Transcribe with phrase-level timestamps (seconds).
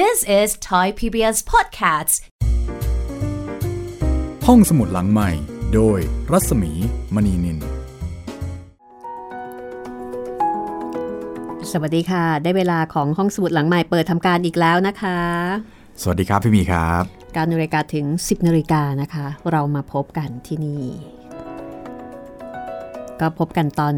[0.00, 2.14] This is Thai PBS Podcasts
[4.46, 5.30] ห้องสมุดหลังใหม่
[5.74, 5.98] โดย
[6.32, 6.72] รัศมี
[7.14, 7.58] มณีนิน
[11.72, 15.18] สวัสดีค่ะ ได้เวลาของห้องสมุดหลังใหม่เปิดทำการอีกแล้วนะคะ
[16.02, 17.02] สวัสดีครับพี่หมีครับ
[17.36, 20.84] การนาฬิกาถึง 10นาฬิกานะคะ เรามาพบกันที่นี่
[23.20, 23.94] ก็พบกันตอน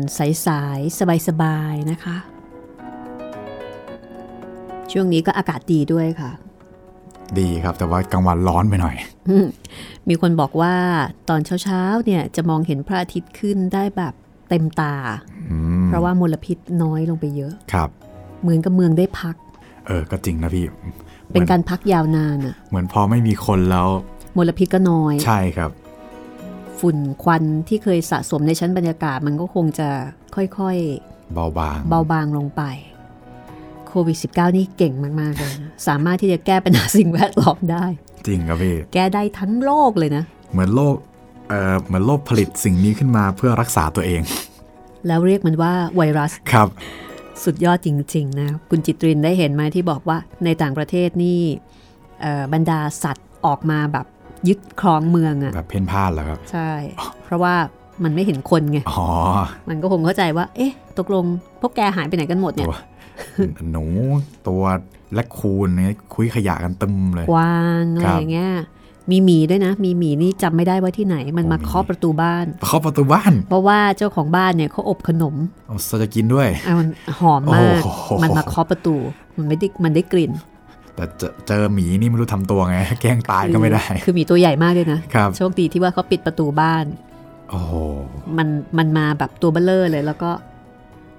[0.46, 2.33] สายๆสบายๆนะคะ
[4.92, 6.30] ช่วงนี้ก็อากาศดีด้วยค่ะ
[7.38, 8.96] ดีครับแต่ว่ากลางวันร้อนไปหน่อย
[10.08, 10.74] มีคนบอกว่า
[11.28, 14.14] ตอนเช้าๆเนี่ยจะมองเห็นพระอาทิตย์ขึ้นได้แบบ
[14.48, 14.94] เต็มตา
[15.50, 17.88] อืมเพราะว่ามลพิษน้อยลงไปเยอะครับ
[18.42, 19.36] เหมือนกับเมืองได้พัก
[19.86, 20.66] เออก็จริงนะพี่
[21.32, 23.88] เป็นหมือการพักยาวนานอะเหมือนพอไม่มีคนแล้ว
[24.36, 25.70] มลพิษก็น้อย ใช่ครับ
[26.80, 29.88] ฝุ่นควันที่เคยสะสมในชั้นบรรยากาศมันก็คงจะ
[30.34, 30.76] ค่อย
[31.34, 32.62] เบาบางๆเบาบางลงไป
[32.93, 37.84] โควิด -19 นี่เก่งมาก ๆ เลยนะ สามารถที่จะแก้ปัญหาสิ่งแวดล้อมได้
[38.26, 40.94] จริงครับพี่ แก้ได้ทั้งโลกเลยนะ เหมือนโลก
[41.48, 44.20] เออเหมือนโลกผลิตสิ่งนี้ขึ้นมาเพื่อรักษาตัวเอง
[45.06, 46.68] แล้วเรียกมันว่าไวรัสครับ
[47.44, 51.38] สุดยอดจริง ๆ นะ คุณจิตรินได้เห็นไหมที่บอกว่าในต่างประเทศนี่
[52.20, 54.06] เอ่อบรรดาสัตว์ออกมาแบบ
[54.48, 56.70] ยึดครองเมืองอะแบบเพ่นพ่านเหรอครับ ใช่
[57.24, 57.54] เพราะว่า
[58.04, 59.06] มันไม่เห็นคนไงอ๋อ
[59.68, 61.24] มันก็คงเข้าใจว่า เอ๊ะ ตกลง
[61.60, 62.76] พวกแกหายไปไหนกันหมดเนี่ยตัว
[63.70, 63.84] หนู
[64.48, 64.62] ตัว
[65.14, 68.52] และคูนเนี่ยคุยขยะกันตึมเลยกวางอะไรอย่างเงี้ย
[69.10, 75.34] มีหมีด้วยนะ มีหมีนี่จำไม่ได้ว่าที่ไหน มันมาโอ้มีเคาะประตูบ้านเข้าประตูบ้าน เพราะว่าเจ้าของบ้านเนี่ยเขาอบขนม
[75.66, 76.88] เอาจะกินด้วยอะมัน
[77.20, 78.96] หอมมากโอ้โหมันมาเคาะประตู
[79.36, 80.32] มันไม่ได้มันได้กลิ่น
[80.96, 86.84] แต่เจอเจอหมีนี่ไม่รู้ทำตัวไง แกล้งตายก็ไม่ได้ คือคือหมีตัวใหญ่มากเลยนะครับโชคดีที่ว่าเขาปิดประตูบ้าน
[87.50, 87.72] โอ้โห
[88.36, 90.30] มันมันมาแบบตัวเบลเลอร์เลย แล้วก็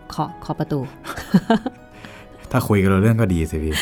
[0.09, 0.79] เคาะเคาะประตู
[2.55, 3.73] ถ้าคุยกันรู้เรื่องก็ดีสิพี่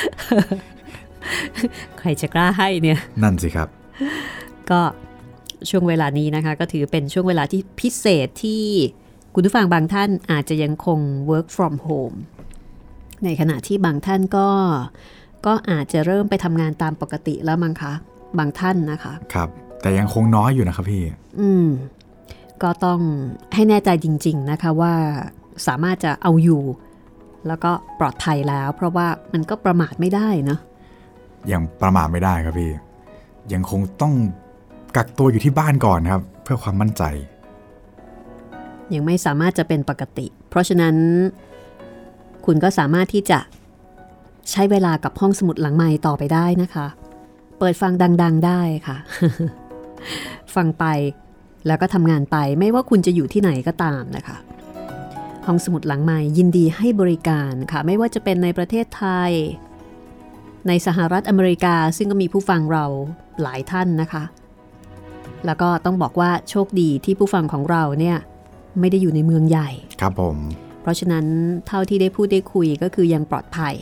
[1.99, 3.67] ใครจะกล้าให้เนี่ย นั่นสิครับ
[4.69, 4.81] ก็
[5.69, 8.63] ช่วงเวลานี้นะคะ ก็ถือเป็นช่วงเวลาที่พิเศษที่
[9.33, 10.99] คุณผู้ฟังบางท่านอาจจะยังคง
[11.29, 12.17] work from home
[13.23, 14.49] ในขณะที่บางท่านก็
[15.45, 17.93] ก็อาจจะเริ่มไปทำงานตามปกติแล้วมั้งคะ
[18.37, 19.49] บางท่านนะคะ ครับ
[19.81, 21.03] แต่ยังคงน้อยอยู่นะครับพี่
[21.39, 21.67] อืม
[22.63, 22.99] ก็ต้อง
[23.53, 24.93] ให้แน่ใจจริง ๆนะคะว่า
[25.67, 26.61] สามารถจะเอาอยู่
[27.47, 30.59] แล้วก็ปลอดภัยแล้ว เพราะว่ามันก็ประมาทไม่ได้เนาะ
[31.51, 32.71] ยังประมาทไม่ได้ครับพี่
[33.53, 34.13] ยังคงต้อง
[34.95, 37.03] กักตัวอยู่ที่บ้านก่อนครับ เพื่อความมั่นใจ
[38.93, 40.95] ยังไม่สามารถจะเป็นปกติ เพราะฉะนั้น
[42.45, 43.39] คุณก็สามารถที่จะ
[44.51, 46.87] ใช้เวลากับห้องสมุดหลังใหม่ต่อไปได้นะคะ
[47.59, 47.91] เปิดฟัง
[48.23, 48.97] ดัง ๆ ได้ค่ะ
[50.55, 50.85] ฟังไป
[51.67, 54.37] แล้วก็ทำงานไปไม่ว่าคุณจะอยู่ที่ไหนก็ตามนะคะ
[55.45, 59.31] ห้องสมุดหลังใหม่ยินดีให้บริการค่ะ ไม่ว่าจะเป็นในประเทศไทย
[60.67, 62.85] ในสหรัฐอเมริกาซึ่งก็มีผู้ฟังเรา
[63.41, 64.23] หลายท่านนะคะ
[65.45, 68.17] แล้วก็ต้องบอกว่าโชคดีที่ผู้ฟังของเราเนี่ย
[68.79, 69.69] ไม่ได้อยู่ในเมืองใหญ่
[70.01, 70.37] ครับผม
[70.81, 71.25] เพราะฉะนั้น
[71.67, 73.75] เท่าที่ได้พูดได้คุยก็คือยังปลอดภัย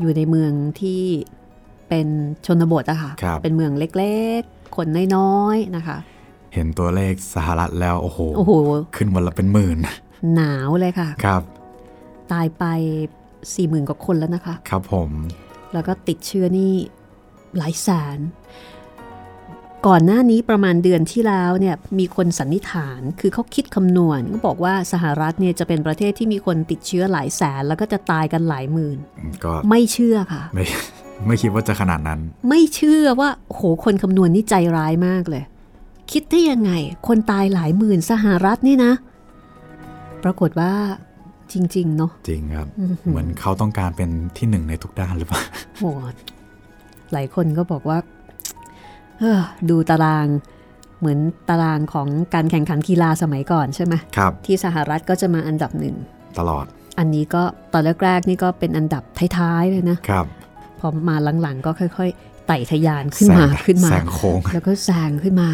[0.00, 1.02] อยู่ในเมืองที่
[1.88, 2.06] เป็น
[2.46, 4.86] ชนบทอะค่ะครับเป็นเมืองเล็กๆ คน
[5.16, 5.98] น้อยๆ นะคะ
[6.54, 8.52] เห็นตัวเลขสหรัฐแล้ว โอ้โหโอ้โห
[8.96, 9.78] ขึ้นวันละเป็นหมื่น
[10.34, 11.42] หนาวเลยค่ะ ครับ
[12.32, 12.64] ตายไป
[13.20, 15.10] 4ี่หมื่นกว่าคนแล้วนะคะ ครับผม
[15.72, 16.72] แล้วก็ติดเชื้อนี่
[17.56, 18.18] หลายแสน
[19.86, 28.98] ก่อนหน้านี้ประมาณเดือนที่แล้วเนี่ยมีคนสันนิษฐาน คือเขาคิดคำนวณก็บอกว่าสหรัฐเนี่ยจะเป็นประเทศที่มีคนติดเชื้อหลายแสน แล้วก็จะตายกันหลายหมื่น
[29.44, 30.64] ก็ไม่เชื่อค่ะ ไม่
[31.26, 35.42] ไม่คิดว่าจะขนาดนั้น ไม่เชื่อว่าโอ้โหคนคำนวณนี่ใจร้ายมากเลย
[36.12, 36.72] คิดได้ยังไง
[37.08, 38.92] คนตายหลายหมื่นสหรัฐนี่นะ
[40.24, 40.72] ปรากฏว่า
[41.52, 45.40] จริง ๆ เนาะจริงครับอื้อหือเหมือนเขาต้องการเป็นที่หนึ่งในทุกด้านหรือเปล่า
[45.78, 45.84] โห
[47.12, 47.98] หลายคนก็บอกว่า
[49.18, 49.40] เอ้อ
[49.70, 50.26] ดูตาราง
[51.00, 51.18] เหมือน
[51.48, 55.96] ตารางของการแข่งขันกีฬาสมัยก่อนใช่ไหมครับ ที่สหรัฐก็จะมาอันดับหนึ่ง
[56.38, 56.64] ตลอด
[56.98, 59.02] อันนี้ก็ตอนแรกๆนี่ก็เป็นอันดับ
[59.38, 60.26] ท้าย ๆ เลยนะครับ
[60.78, 65.50] พอมาหลังๆ ก็ค่อย ๆ ไต่ทะยานขึ้นมาแซงขึ้นมาแซงโค้งแล้วก็แซงขึ้นมา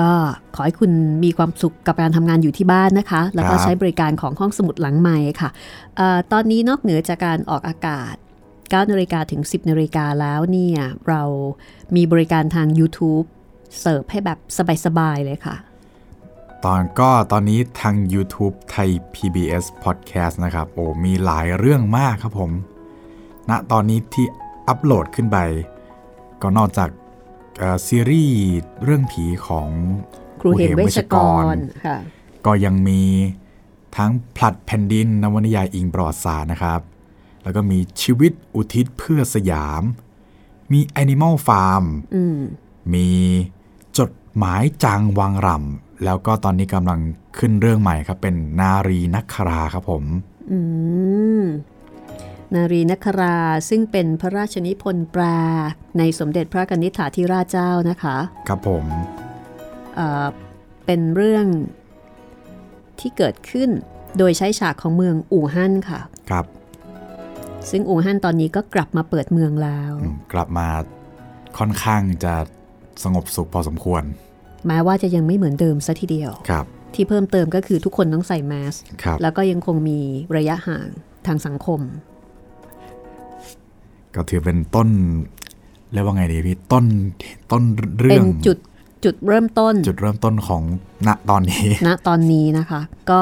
[0.00, 0.10] ก็
[0.54, 0.92] ขอให้คุณ
[1.24, 5.50] มีความสุขกับการทำงานอยู่ที่บ้านนะคะ แล้วก็ครับใช้บริการของห้องสมุดหลังใหม่ค่ะ
[5.96, 8.14] เออตอนนี้นอกเหนือจากการออกอากาศ
[8.52, 11.22] 9นาฬิกาถึง 10นาฬิกาแล้วเนี่ยเรา
[11.96, 13.26] มีบริการทาง YouTube
[13.80, 14.38] เสิร์ฟให้แบบ
[14.84, 15.56] สบาย ๆ เลยค่ะ
[16.64, 22.50] ตอนก็ตอนนี้ทาง YouTube ไทย PBS Podcast นะครับ โอ้มีหลายเรื่องมากครับผม
[23.50, 24.26] ณตอนนี้ที่
[24.68, 25.38] อัปโหลดขึ้นไป
[26.42, 27.05] ก็นอกจากเอ่อ
[27.86, 28.38] ซีรีส์
[28.84, 29.68] เรื่องผีของ
[30.40, 31.16] ครูเหมเวชก
[31.52, 31.56] ร
[31.86, 31.98] ค่ะ
[32.46, 33.02] ก็ยังมี
[33.96, 36.80] ทั้งผลัดแผ่นดินนวนิยายอิงประวัติศาสตร์นะครับ
[37.42, 39.82] แล้วก็มีชีวิตอุทิศเพื่อสยาม
[40.72, 42.38] มี Animal Farm อืม
[42.94, 43.08] มี
[43.98, 47.00] จดหมายจางวังรำแล้วก็ตอนนี้กำลัง
[47.38, 50.04] ขึ้นเรื่องใหม่ครับ เป็นนารีนักคราครับผม
[50.50, 50.58] อื
[51.40, 51.44] ม
[52.54, 53.38] นารีนครา
[53.68, 55.22] ซึ่งเป็นพระราชนิพนธ์แปล
[55.98, 58.16] ในสมเด็จพระกนิษฐาธิราชเจ้านะคะ
[58.48, 58.84] ครับผม
[59.96, 60.26] เอ่อ
[60.86, 61.46] เป็นเรื่อง
[63.00, 63.70] ที่เกิดขึ้น
[64.18, 66.00] โดยใช้ฉากของเมืองอู่ฮั่นค่ะ
[66.30, 66.46] ครับ
[67.70, 70.68] ซึ่งอู่ฮั่นตอนนี้ก็กลับมาเปิดเมืองแล้วอืมกลับมา
[71.58, 72.34] ค่อนข้างจะ
[73.04, 74.02] สงบสุขพอสมควร
[74.66, 76.64] แม้ว่าจะยังไม่เหมือนเดิมซะทีเดียว ครับ
[76.94, 80.00] ที่เพิ่มเติมก็คือทุกคนต้องใส่แมสครับแล้วก็ยังคงมี
[80.36, 80.88] ระยะห่าง
[81.26, 81.80] ทางสังคม
[84.16, 84.88] ก็ถือเป็นต้น
[85.92, 86.84] เรียกว่าไงดีพี่ต้น
[87.52, 88.58] ต้นเป็เรื่อนงจุด
[89.04, 90.62] จุดเริ่มต้น จุดเริ่มต้นของ
[91.06, 92.80] ณตอนนี้ณตอนนี้นะคะ
[93.10, 93.20] ก็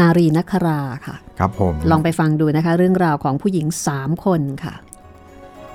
[0.00, 3.66] นารีนคราค่ะ ครับผมลองไปฟังดูนะคะ เรื่องราวของผู้หญิง
[3.96, 4.74] 3คนค่ะ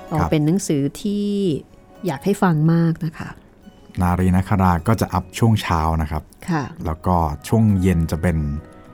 [0.08, 1.26] โอ้ครับเป็นหนังสือที่
[2.06, 3.28] อยากให้ฟังมากนะคะ
[4.02, 7.16] นารีนคราก็จะอัพช่วงเช้านะครับค่ะ แล้วก็
[7.48, 8.36] ช่วงเย็นจะเป็น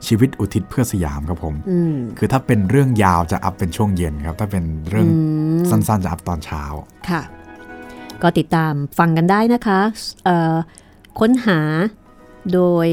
[0.07, 5.17] ชีวิตอุทิศเพื่อสยามครับผมอืมคือถ้าเป็นเรื่องยาวจะอัพเป็นช่วงเย็นครับ ถ้าเป็นเรื่องอื
[5.57, 6.63] มสั้นๆจะอัพตอนเช้า
[7.09, 7.21] ค่ะ
[8.21, 9.79] ก็ติดตามฟังกันได้นะคะ
[10.25, 10.55] เอ่อ
[11.19, 11.59] ค้นหา
[12.53, 12.89] โดย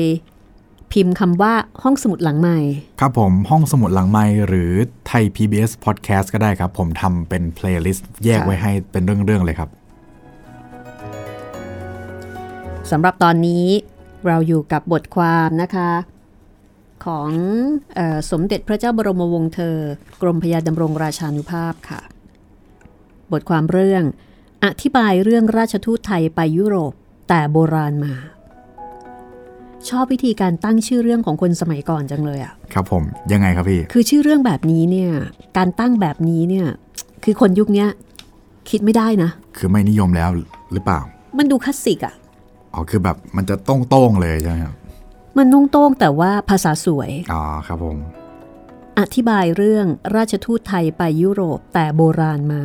[0.92, 2.58] พิมพ์คำว่าห้องสมุดหลังไมค์
[3.00, 4.70] ครับผมห้องสมุดหลังไม้หรือ
[5.06, 9.68] ไทย PBS Podcast ก็ได้ครับ ผมทำเป็น playlist แยกค่ะไว้ให้เป็นเรื่องๆเลยครับ
[12.90, 13.64] สำหรับตอนนี้
[14.26, 15.90] เราอยู่กับบทความนะคะ
[17.04, 17.28] ของ
[17.94, 19.76] เออสมเด็จพระเจ้าบรมวงศ์เธอ
[20.22, 22.00] กรมพยาดำรงราชานุภาพค่ะ
[23.32, 24.02] บทความเรื่อง
[24.64, 26.92] อธิบายเรื่องราชทูตไทยไปยุโรป
[27.28, 28.14] แต่โบราณมา
[29.88, 33.02] ชอบวิธีการตั้งชื่อเรื่องของคนสมัยก่อนจังเลยอะครับผม
[33.32, 35.10] ยังไงครับพี่ คือชื่อเรื่องแบบนี้เนี่ย
[35.56, 36.66] การตั้งแบบนี้เนี่ย
[37.24, 37.88] คือคนยุคเนี้ย
[38.70, 40.30] คิดไม่ได้นะ คือไม่นิยมแล้ว
[40.72, 41.00] หรือเปล่า
[41.38, 42.14] มันดูคลาสสิกอะ
[42.74, 43.54] อ๋อคือแบบมันจะ
[43.88, 44.74] โต้งๆเลยใช่ไหมครับ
[45.36, 47.98] มันนุ่งโต้งๆแต่ว่าภาษาสวย อ๋อครับผม
[49.00, 49.86] อธิบายเรื่อง
[50.16, 52.62] ราชทูตไทยไปยุโรปแต่โบราณมา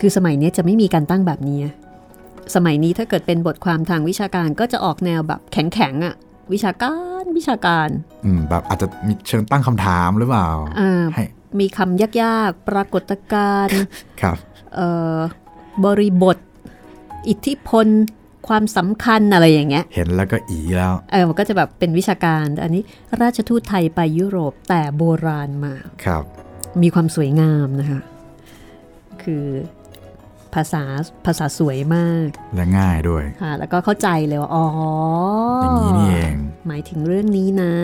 [0.00, 1.60] คือสมัยเนี้ยจะไม่มีการตั้งแบบนี้
[2.54, 6.14] สมัยนี้ถ้าเกิดเป็นบทความทางวิชาการก็จะออกแนวแบบแข็งๆอะ
[6.52, 7.88] วิชาการวิชาการ
[8.24, 10.48] อืมแบบอาจจะมีเชิงตั้งคำถามหรือเปล่า
[10.80, 11.24] อ่าให้
[11.60, 13.80] มีคำยากๆ ปรากฏการณ์
[14.22, 14.36] ครับ
[14.74, 15.16] เอ่อ
[15.84, 16.38] บริบท
[17.28, 17.86] อิทธิพล
[18.48, 22.82] ความสำคัญอะไรอย่างเงี้ย เห็นแล้วก็อีแล้ว เออมันก็จะแบบเป็นวิชาการแต่อันนี้
[23.22, 25.74] ราชทูตไทยไปยุโรปแต่โบราณมา
[26.04, 26.24] ครับ
[26.82, 28.00] มีความสวยงามนะคะ
[29.22, 29.46] คือ
[30.54, 30.82] ภาษา
[31.26, 34.66] ภาษาสวยมาก และง่ายด้วยค่ะ แล้วก็เข้าใจเลยว่าอ๋อ
[35.62, 36.34] ออย่างนี้นี่เอง
[36.66, 37.74] หมายถึงเรื่องนี้นะ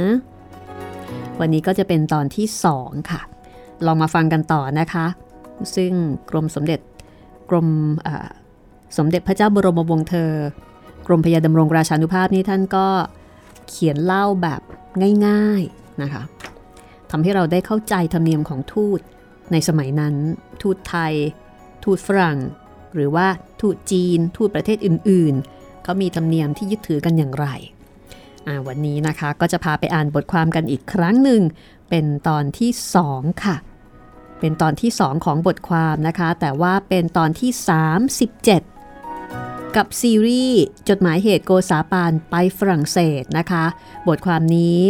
[1.41, 3.21] วันนี้ก็จะเป็นตอนที่สองค่ะ
[3.87, 5.07] ลองมาฟังกันต่อนะคะ
[5.77, 5.93] ซึ่ง
[6.31, 6.81] กรมสมเด็จ
[7.51, 7.69] กรม
[8.07, 8.29] อ่า
[8.97, 10.33] สมเด็จพระเจ้าบรมวงศ์เธอ
[11.07, 12.87] กรมพยาดำรงราชานุภาพนี่ท่านก็
[13.69, 14.61] เขียนเล่าแบบ
[15.27, 16.23] ง่ายๆนะคะ
[17.11, 19.01] ทำให้เราได้เข้าใจธรรมเนียมของทูต
[19.53, 20.15] ในสมัยนั้น
[20.63, 21.15] ทูตไทย
[21.85, 22.39] ทูตฝรั่ง
[22.95, 23.27] หรือว่า
[23.61, 27.47] ทูตจีน ทูตประเทศอื่นๆเขามีธรรมเนียมที่ยึดถือกันอย่างไร
[28.67, 31.43] วันนี้นะคะก็จะพาไปอ่านบทความกันอีกครั้งหนึ่ง
[31.91, 32.71] เป็นตอนที่
[33.07, 33.57] 2 ค่ะ
[34.41, 37.51] เป็นตอนที่ 2 ของบทความนะคะ แต่ว่าเป็นตอนที่
[38.15, 38.74] 37
[39.77, 43.65] กับซีรีส์จดหมายเหตุโกษาปานไปฝรั่งเศสนะคะ
[44.09, 44.81] บทความนี้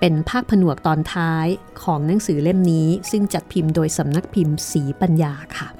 [0.00, 1.46] เป็นภาคผนวกตอนท้าย
[1.82, 5.79] ของหนังสือเล่มนี้ ซึ่งจัดพิมพ์โดยสำนักพิมพ์สีปัญญาค่ะ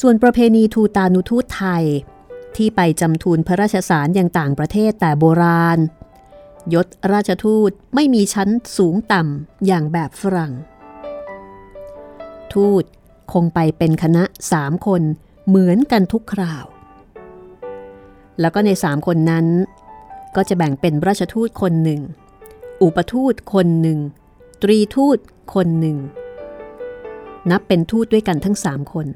[0.00, 1.84] ส่วนประเพณีทูตานุทูตไทย
[2.56, 5.78] ที่ไปจำทูลพระราชสารอย่างต่างประเทศแต่โบราณ
[6.74, 10.52] ยศราชทูตไม่มีชั้นสูงต่ำอย่างแบบฝรั่ง
[12.54, 12.84] ทูต
[13.32, 15.02] คงไปเป็นคณะสามคน
[15.48, 16.66] เหมือนกันทุกคราว
[18.40, 19.46] แล้วก็ในสามคนนั้น
[20.36, 22.00] ก็จะแบ่งเป็นราชทูตคนหนึ่ง
[22.82, 23.98] อุปทูตคนหนึ่ง
[24.62, 25.18] ตรีทูต
[25.54, 25.96] คนหนึ่ง
[27.50, 29.06] นับเป็นทูตด้วยกันทั้งสามคน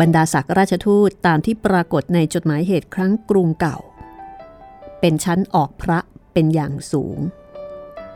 [0.00, 3.78] บรรดาศักดิ์ราชทูตตามที่ปรากฏในจดหมายเหตุครั้งกรุงเก่า
[5.00, 5.98] เป็นชั้นออกพระ
[6.32, 7.18] เป็นอย่างสูง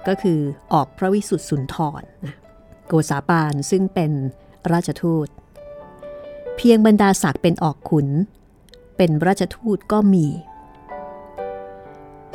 [0.06, 0.40] ก็คือ
[0.72, 2.34] ออกพระวิสุทธิสุนทรนะ
[2.86, 4.12] โกษาปานซึ่งเป็น
[4.72, 5.28] ราชทูต
[6.56, 8.08] เพียงบรรดาศักดิ์เป็นออกขุน
[8.96, 10.26] เป็นราชทูตก็มี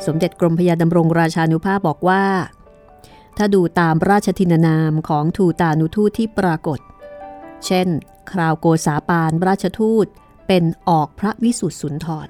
[0.06, 2.24] สมเด็จกรมพยาดำรงราชานุภาพบอกว่า
[3.36, 6.78] ถ้าดูตามราชทินานามของทูตานุทูตที่ปรากฏ
[7.66, 7.88] เช่น
[8.30, 10.06] คราวโกษาปานราชทูต
[10.46, 12.28] เป็นออกพระวิสุทธิสุนทร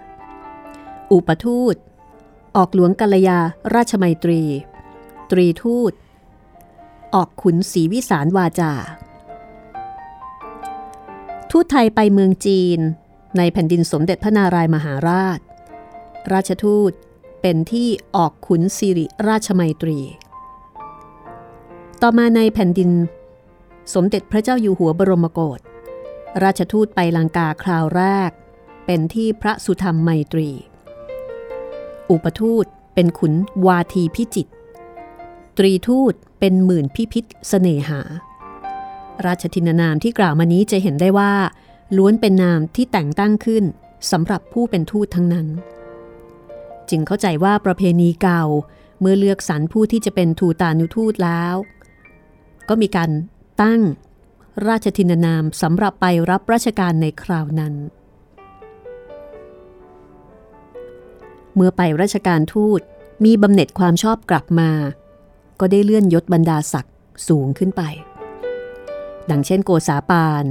[1.12, 1.76] อุปทูต
[2.56, 3.38] ออกหลวงกัลยา
[3.74, 4.42] ราชมัยตรี
[5.30, 5.92] ตรีทูต
[7.14, 8.72] ออกขุนศรีวิสารวาจา
[11.50, 12.78] ทูตไทยไปเมืองจีน
[13.36, 15.38] ในแผ่นดินสมเด็จพระนารายมหาราช
[16.32, 16.92] ราชทูต
[17.40, 19.98] เป็นที่ออกขุนสิริราชมัยตรี
[22.02, 22.90] ต่อมาในแผ่นดิน
[23.94, 25.60] สมเด็จพระเจ้าอยู่หัวบรมโกศ
[26.42, 28.30] ราชทูตไปลังกาคราวแรก
[28.86, 30.50] เป็นที่พระสุธรรมไมตรี
[32.10, 33.34] อุปทูตเป็นขุน
[33.66, 34.48] วาทีพิจิต
[35.58, 38.00] ตรีทูตเป็นหมื่นพิพิธเสน่หา
[39.26, 41.32] ราชทินานามที่กล่าวมานี้จะเห็นได้ว่า
[41.96, 43.64] ล้วนเป็นนามที่แต่งตั้งขึ้น
[44.10, 45.46] สำหรับผู้เป็นทูตทั้งนั้น
[46.90, 48.44] จึงเข้าใจว่าประเพณีเก่า
[49.00, 51.54] เมื่อเลือกสรรผู้ที่จะเป็นทูตานุทูตแล้ว
[52.68, 53.10] ก็มีการ
[53.62, 53.80] ตั้ง
[54.68, 57.74] ราชทินานามสำหรับไปรับราชการในคราวนั้น
[61.54, 62.80] เมื่อไปราชการทูต
[63.24, 64.70] มีบำเหน็จความชอบกลับมา
[65.60, 66.94] ก็ได้เลื่อนยศบรรดาศักดิ์
[67.28, 67.82] สูงขึ้นไป
[69.30, 70.44] ดังเช่นโกษาปาน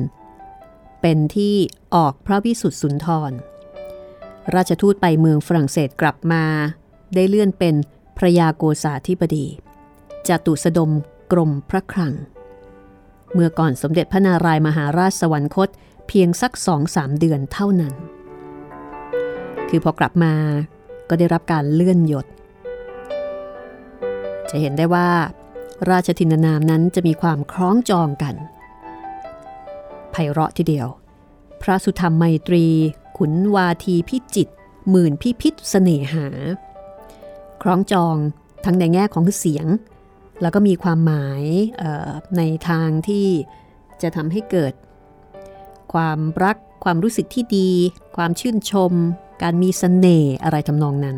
[1.02, 1.56] เป็นที่
[1.96, 3.32] ออกพระวิสุทธิสุนทร
[4.56, 6.46] ราชทูตไปเมืองฝรั่งเศสกลับมา
[7.16, 7.76] ได้เลื่อนเป็น
[8.18, 9.48] พระยาโกษาธิบดี
[10.28, 10.92] จตุสดม
[11.32, 12.14] กรมพระคลัง
[13.34, 15.70] เมื่อก่อนสมเด็จพระนารายมหาราชสวรรคต
[16.08, 17.94] เพียงสักสองสามเดือนเท่านั้น
[19.70, 20.34] คือพอกลับมา
[21.10, 22.26] ก็ได้รับการเลื่อนยศ
[24.50, 25.10] จะเห็นได้ว่า
[25.90, 28.36] ราชทินานามนั้นจะมีความคล้องจองกัน
[30.12, 30.88] ไพเราะทีเดียว
[31.62, 32.66] พระสุธรรมไมตรี
[33.18, 34.48] ขุนวาทีพิจิต
[34.90, 36.28] หมื่นพิพิธเสน่หา
[37.62, 38.18] คล้องจอง
[38.66, 39.68] ทั้งในแง่ของเสียง
[40.42, 41.44] แล้วก็มีความหมาย
[42.38, 43.28] ในทางที่
[44.02, 44.74] จะทำให้เกิด
[45.94, 47.70] ความรักความรู้สึกที่ดี
[48.18, 48.92] ความชื่นชม
[49.44, 51.18] การมีสเสน่ห์อะไรทำนองนั้น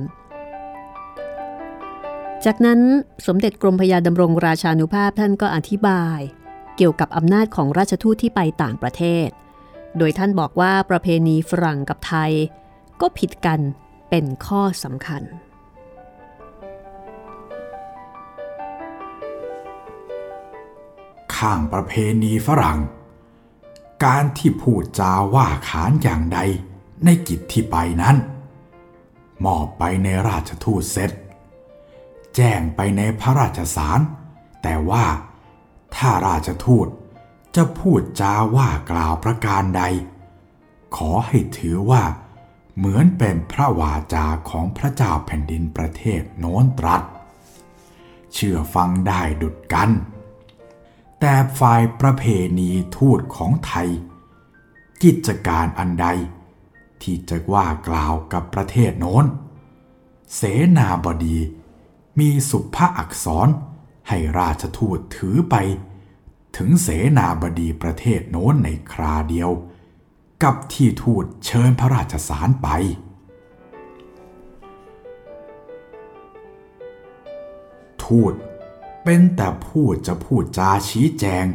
[2.46, 2.80] จากนั้น
[3.28, 6.20] สมเด็จกรมพยาดำรงราชานุภาพท่านก็อธิบาย
[6.76, 9.28] เกี่ยวกับอำนาจของราชทูตที่ไปต่างประเทศ
[9.98, 12.32] โดยท่านบอกว่าประเพณีฝรั่งกับไทย
[13.02, 13.60] ก็ผิดกัน
[14.10, 15.22] เป็นข้อสำคัญ
[21.38, 22.80] ข้างประเพณีฝรั่ง
[24.06, 26.40] การที่พูดจาว่าขานอย่างใด
[27.06, 28.16] ในกิจที่ไปนั้น
[29.46, 31.12] มอบไปในราชทูตเสร็จ
[32.36, 34.00] แจ้งไปในพระราชสาร
[34.62, 35.06] แต่ว่า
[35.96, 36.88] ถ้าราชทูต
[37.56, 39.84] จะพูดจาว่ากล่าวประการใด
[40.96, 42.04] ขอให้ถือว่า
[42.78, 47.02] เหมือนเป็นพระวาจาของพระเจ้าแผ่นดินประเทศโน้นตรัส
[48.34, 49.90] เชื่อฟังได้ดุดกัน
[51.20, 52.24] แต่ฝ่ายประเพ
[52.60, 53.90] ณีทูตของไทย
[55.04, 56.08] กิจการอันใด
[57.02, 59.26] ที่จะว่ากล่าวกับประเทศโน้น
[60.36, 60.42] เส
[60.78, 61.38] นาบดี
[62.20, 63.48] มีสุภาอักษร
[64.08, 65.56] ให้ราชทูตถือไป
[66.58, 69.52] ถึงเสนาบดีประเทศโน้นในคราเดียว
[70.44, 72.68] กับที่ทูตเชิญพระราชสารไป
[78.04, 78.34] ทูต
[79.06, 81.46] เป็นแต่พูดจะพูดจาชี้แจง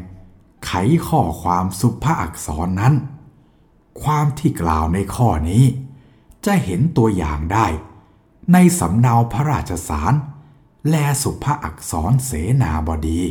[0.64, 0.70] ไข
[1.06, 2.94] ข้อความสุภาอักษรนั้น
[4.02, 5.64] ความที่กล่าวในข้อนี้
[6.46, 7.66] จะเห็นตัวอย่างได้
[8.52, 10.14] ในสำเนาพระราชสาร
[10.90, 12.30] และสุภาอักษรเส
[12.62, 13.22] นาบดี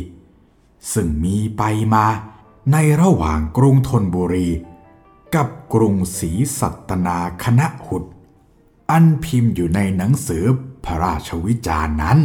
[0.92, 1.62] ซึ่งมีไป
[1.94, 2.06] มา
[2.72, 4.48] ในระหว่างกรุงธนบุรี
[5.34, 8.04] กับกรุงศรีสัตนาคณะหุด
[8.90, 10.44] อันพิมพ์อยู่ในหนังสือ
[10.84, 12.18] พระราชวิจารณ์นั้น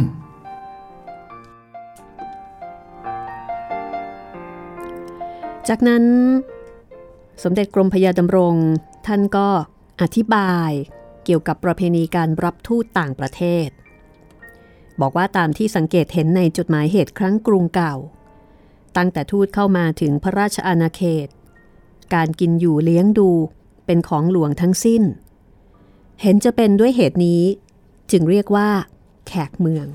[5.68, 6.04] จากนั้น
[7.42, 8.54] สมเด็จกรมพยาดำรง
[9.06, 9.48] ท่านก็
[10.00, 10.70] อธิบาย
[11.24, 13.68] เกี่ยวกับประเพณีการรับทูตต่างประเทศ
[15.00, 17.94] บอกว่าตามที่สังเกตเห็นในจดหมายเหตุครั้งกรุงเก่า
[18.96, 21.28] ตั้งแต่ทูตเข้ามาถึงพระราชอาณาเขต
[22.14, 23.30] การกินอยู่เลี้ยงดู
[23.86, 25.02] เป็นของหลวงทั้งสิ้น
[26.22, 27.42] เห็นจะเป็นด้วยเหตุนี้
[28.10, 28.68] จึงเรียกว่า
[29.26, 29.86] แขกเมือง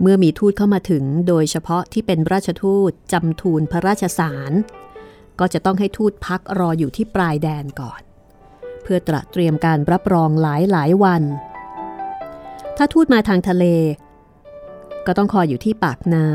[0.00, 4.52] เมื่อมีทูตเข้ามาถึงโดยเฉพาะที่เป็นราชทูตจำทูลพระราชสาร
[5.40, 8.00] ก็จะต้องให้ทูตพักรออยู่ที่ปลายแดนก่อน
[8.82, 11.22] เพื่อตระเตรียมการรับรองหลายหลายวัน
[12.76, 13.64] ถ้าทูตมาทางทะเล
[15.06, 16.28] ก็ต้องคอยอยู่ที่ปากน้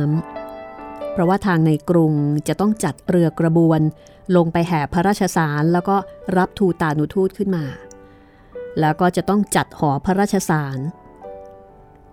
[0.54, 2.14] ำเพราะว่าทางในกรุง
[2.48, 3.80] จะต้องจัดเรือกระบวน
[4.36, 5.96] ลงไปแห่พระราชสารแล้วก็
[6.38, 7.66] รับทูตานุทูตขึ้นมา
[8.80, 10.78] แล้วก็จะต้องจัดหอพระราชสาร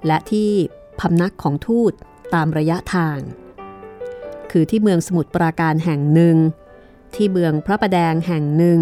[0.07, 0.51] และที่
[1.01, 1.93] พำนักของทูต
[2.35, 3.19] ตามระยะทาง
[4.51, 6.37] คือที่เมืองสมุทรปราการแห่งหนึ่ง
[7.15, 8.79] ที่เมืองพระประแดงแห่งหนึ่ง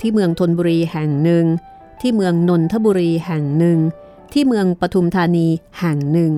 [0.00, 1.46] ที่เมืองธนบุรีแห่งหนึ่ง
[2.00, 3.78] ที่เมืองนนทบุรีแห่งหนึ่ง
[4.32, 5.46] ที่เมืองปทุมธานี
[5.80, 6.32] แห่งหนึ่ง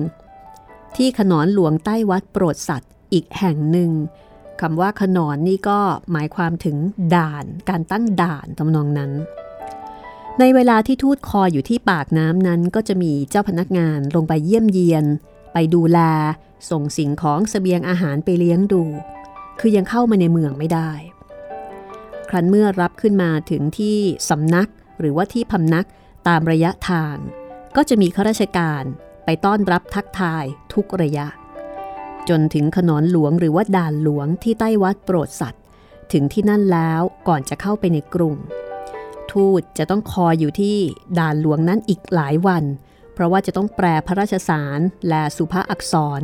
[0.95, 3.91] ที่ขนอนหลวงใต้วัดโปรดสัตว์อีกแห่งหนึ่ง
[4.61, 5.79] คำว่าขนอนนี่ก็
[6.11, 6.77] หมายความถึง
[7.15, 9.11] ด่าน การตั้งด่านทำนองนั้น
[10.39, 15.05] ในเวลาที่ทูตคอยอยู่ที่ปากน้ำนั้นก็จะมีเจ้าพนักงานลงไปเยี่ยมเยียน
[15.53, 15.99] ไปดูแล
[16.69, 18.83] ส่งสิ่งของสเสบียงอาหารไปเลี้ยงดู
[19.59, 20.91] คือยังเข้ามาในเมืองไม่ได้
[22.29, 23.97] ครั้นเมื่อรับขึ้นมาถึงที่
[24.29, 25.85] สำนักหรือว่าที่พำนัก
[26.27, 27.15] ตามระยะทาง
[27.75, 28.83] ก็จะมีข้าราชการ
[29.25, 31.27] ไปต้อนรับทักทายทุกระยะ
[32.29, 35.63] จนถึงขนอนหลวงหรือว่าด่านหลวงที่ใต้วัดโปรดสัตว์
[36.11, 38.35] ถึงที่นั่นแล้วก่อนจะเข้าไปในกรุง
[39.35, 40.77] ทูตจะต้องคอยอยู่ที่
[41.19, 42.63] ด่านหลวงนั้นอีกหลายวัน
[43.13, 46.21] เพราะว่าจะต้องแปลพระราชสารและสุภาอักษร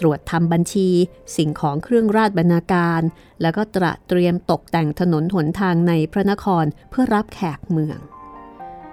[0.00, 0.88] ตรวจทำบัญชี
[1.36, 3.02] สิ่งของเครื่องราชบรรณาการ
[3.42, 7.98] แล้วก็ตระเตรียมตกแต่งถนนหนทางในพระนครเพื่อรับแขกเมือง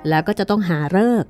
[0.09, 1.25] แล้วก็จะต้องหาเลิก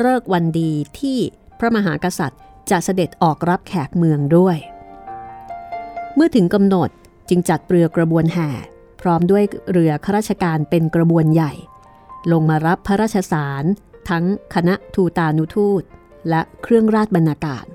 [0.00, 1.18] เลิกวันดีที่
[1.58, 2.40] พระมหากษัตริย์
[2.70, 4.56] จะเสด็จออกรับแขกเมืองด้วย
[6.14, 6.90] เมื่อถึงกำหนด
[7.28, 8.50] จึงจัดเรือกระบวนแห่
[9.00, 11.52] พร้อมด้วยเรือข้าราชการเป็นกระบวนใหญ่
[12.32, 13.64] ลงมารับพระราชสาร
[14.08, 15.82] ทั้งคณะทูตานุทูต
[16.28, 17.66] และเครื่องราชบรรณาการ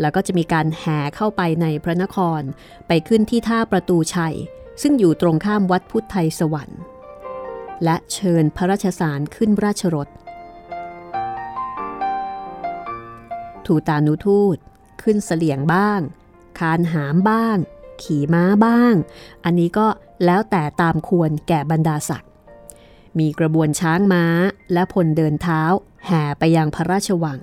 [0.00, 2.42] แล้วก็จะมีการแห่เข้าไปในพระนคร
[2.88, 4.36] ไปขึ้นที่ท่าประตูชัย
[4.82, 6.80] ซึ่งอยู่ตรงข้ามวัดพุทธไทยสวรรค์
[7.84, 10.08] และเชิญพระราชสารขึ้นราชรถ
[13.66, 14.56] ทูตานุทูต
[15.02, 16.00] ขึ้นเสลียงบ้าง
[16.58, 17.56] คานหามบ้าง
[18.02, 18.94] ขี่ม้าบ้าง
[19.44, 19.86] อันนี้ก็
[20.24, 22.27] แล้วแต่ตามควรแก่บรรดาศักดิ์
[23.18, 24.24] มีกระบวนช้างม้า
[24.72, 25.62] และพลเดินเท้า
[26.06, 27.40] แห่ไปยังพระราชวัง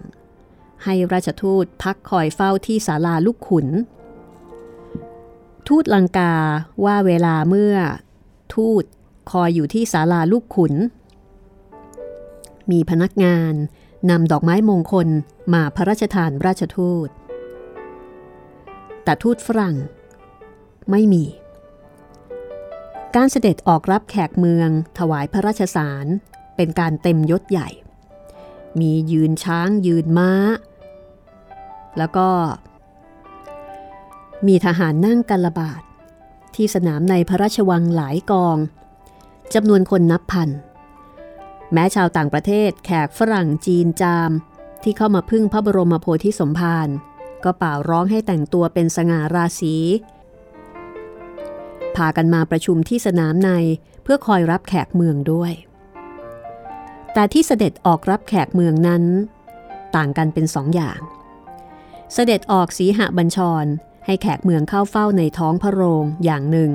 [0.84, 3.68] ให้ราชทูตพักคอยเฝ้าที่ศาลาลูกขุน
[5.68, 6.34] ทูตลังกา
[6.86, 7.76] ว่าเวลาเมื่อ
[8.56, 8.84] ทูต
[9.32, 10.74] คอยอยู่ที่ศาลาลูกขุน
[12.72, 13.54] มีพนักงาน
[14.10, 15.08] นำดอกไม้มงคล
[15.54, 17.10] มาพระราชทานราชทูต
[19.04, 19.76] แต่ทูตฝรั่ง
[20.92, 21.24] ไม่มี
[23.16, 26.06] การเสด็จออกรับแขกเมือง ถวายพระราชสาร
[26.56, 27.70] เป็นการเต็มยศใหญ่
[28.80, 30.32] มียืนช้างยืนม้า
[31.98, 32.28] แล้วก็
[34.48, 35.82] มีทหารนั่งกันระบาด
[36.56, 38.58] ที่สนามในพระราชวังหลายกอง
[39.54, 40.50] จำนวนคนนับพัน
[41.74, 44.32] แม้ชาวต่างประเทศแขกฝรั่งจีนจาม
[44.84, 46.88] ที่เข้ามาพึ่งพระบรมโพธิสมภาร
[47.44, 49.76] ก็เป่าร้องให้แต่งตัวเป็นสง่าราศี
[51.98, 53.52] พากันมาประชุมที่สนามใน
[54.04, 55.52] เพื่อคอยรับแขกเมืองด้วย
[57.14, 59.04] แต่ที่เสด็จออกรับแขกเมืองนั้น
[59.96, 61.00] ต่างกันเป็นสองอย่าง
[62.14, 63.66] เสด็จออกสีหบัญชร
[64.06, 66.72] ให้แขกเมืองเข้าเฝ้าในท้องพระโรงอย่างหนึ่ง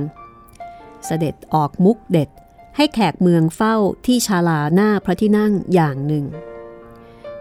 [1.07, 2.29] เสด็จออกมุกเด็ด
[2.77, 6.25] ให้แขกเมืองเฝ้าที่ชาลาหน้าพระที่นั่งอย่างหนึ่ง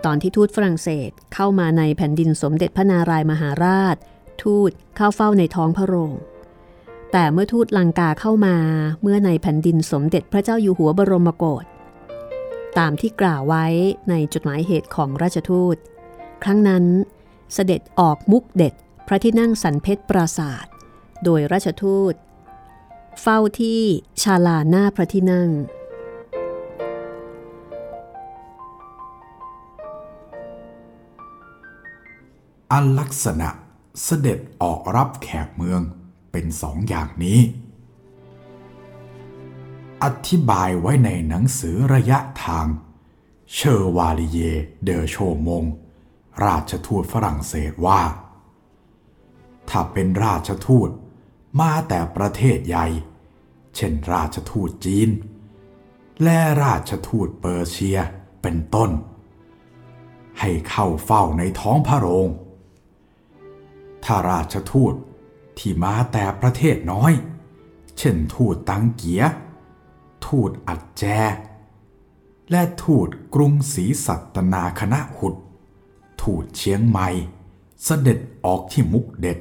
[0.06, 3.96] ตอนที่ทูตฝรั่งเศสเข้ามาในแผ่นดินสมเด็จพระนารายมหาราช
[4.44, 6.12] ทูตเข้าเฝ้าในท้องพระโรง
[7.12, 8.56] แต่เมื่อทูตลังกาเข้ามา
[9.02, 11.66] เมื่อในแผ่นดินสมเด็จพระเจ้าอยู่หัวบรมโกศ
[12.78, 13.66] ตามที่กล่าวไว้
[14.10, 15.78] ในจดหมายเหตุของราชทูต
[16.44, 16.86] ครั้งนั้น
[17.54, 18.74] เสด็จออกมุกเด็ด
[19.08, 20.74] พระที่นั่งสันเพชรปราศาสตร์
[21.24, 22.14] โดยราชทูต
[23.22, 23.82] เฝ้าที่
[24.22, 25.50] ชาลาหน้าพระที่นั่ง
[32.72, 33.50] อันลักษณะ
[34.04, 35.82] เสด็จออกรับแขกเมือง
[36.32, 37.40] เป็นสองอย่างนี้
[40.04, 42.68] อธิบายไว้ในหนังสือระยะทาง
[43.54, 44.40] เชอร์วาลีเย
[44.84, 45.16] เดอโช
[45.48, 45.64] มง
[46.46, 48.02] ราชทูตฝรั่งเศสว่า
[49.70, 50.90] ถ้าเป็นราชทูต
[51.60, 52.88] มาแต่ประเทศใหญ่
[53.76, 55.10] เช่นราชทูตจีน
[56.24, 58.00] และราชทูตเปอร์เซีย
[58.42, 58.92] เป็นต้น
[60.40, 62.30] ให้เข้าเฝ้าในท้องพระโรง
[64.06, 64.94] ถ้าราชทูต
[65.60, 67.14] ที่มาแต่ประเทศน้อย
[67.98, 69.24] เช่นทูตตังเกีย
[70.26, 71.04] ทูตอัดแจ
[72.52, 75.36] และทูตกรุงศรีสัตนาคณะหุด
[76.22, 77.10] ทูตเชียงใหม่
[77.84, 79.40] เสด็จออกที่มุกเด็ด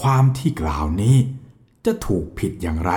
[0.00, 1.16] ความที่กล่าวนี้
[1.84, 2.92] จะถูกผิดอย่างไร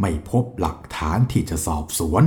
[0.00, 2.24] ไม่พบหลักฐานที่จะสอบสวน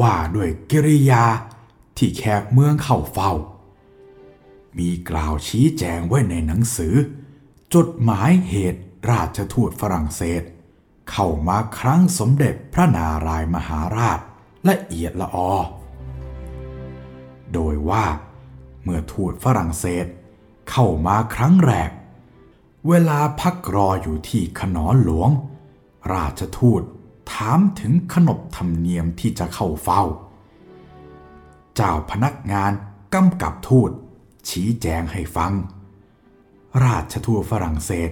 [0.00, 1.24] ว่าด้วยกิริยา
[1.96, 3.32] ที่แขกเมืองเข้าเฝ้า
[4.78, 6.94] มีกล่าวชี้แจงไว้ในหนังสือ
[7.74, 10.42] จดหมายเหตุราชทูตฝรั่งเศส
[11.10, 14.20] เข้ามาครั้งสมเด็จพระนารายมหาราช
[14.68, 15.52] ละเอียดละออ
[17.52, 18.04] โดยว่า
[18.82, 20.06] เมื่อทูตฝรั่งเศส
[20.70, 21.90] เข้ามาครั้งแรก
[22.88, 25.30] เวลาพักรออยู่ที่ขนอนหลวง
[26.12, 26.82] ราชทูต
[27.32, 30.02] ถามถึงขนบธรรมเนียมที่จะเข้าเฝ้า
[31.74, 32.72] เจ้าพนักงาน
[33.14, 33.90] กำกับทูต
[34.48, 35.52] ชี้แจงให้ฟัง
[36.84, 38.10] ราชทูตฝรั่งเศส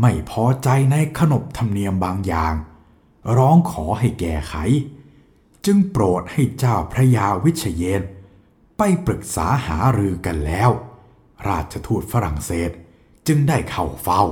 [0.00, 2.54] ไม่พอใจในขนบธรรมเนียมบางอย่าง
[3.36, 4.54] ร้องขอให้แก้ไข
[5.66, 8.02] จึงโปรดให้เจ้าพระยาวิเชยน
[8.78, 10.70] ไปปรึกษาหารือกันแล้ว
[11.48, 12.70] ราชทูตฝรั่งเศส
[13.26, 14.22] จึงได้เข้าเฝ้า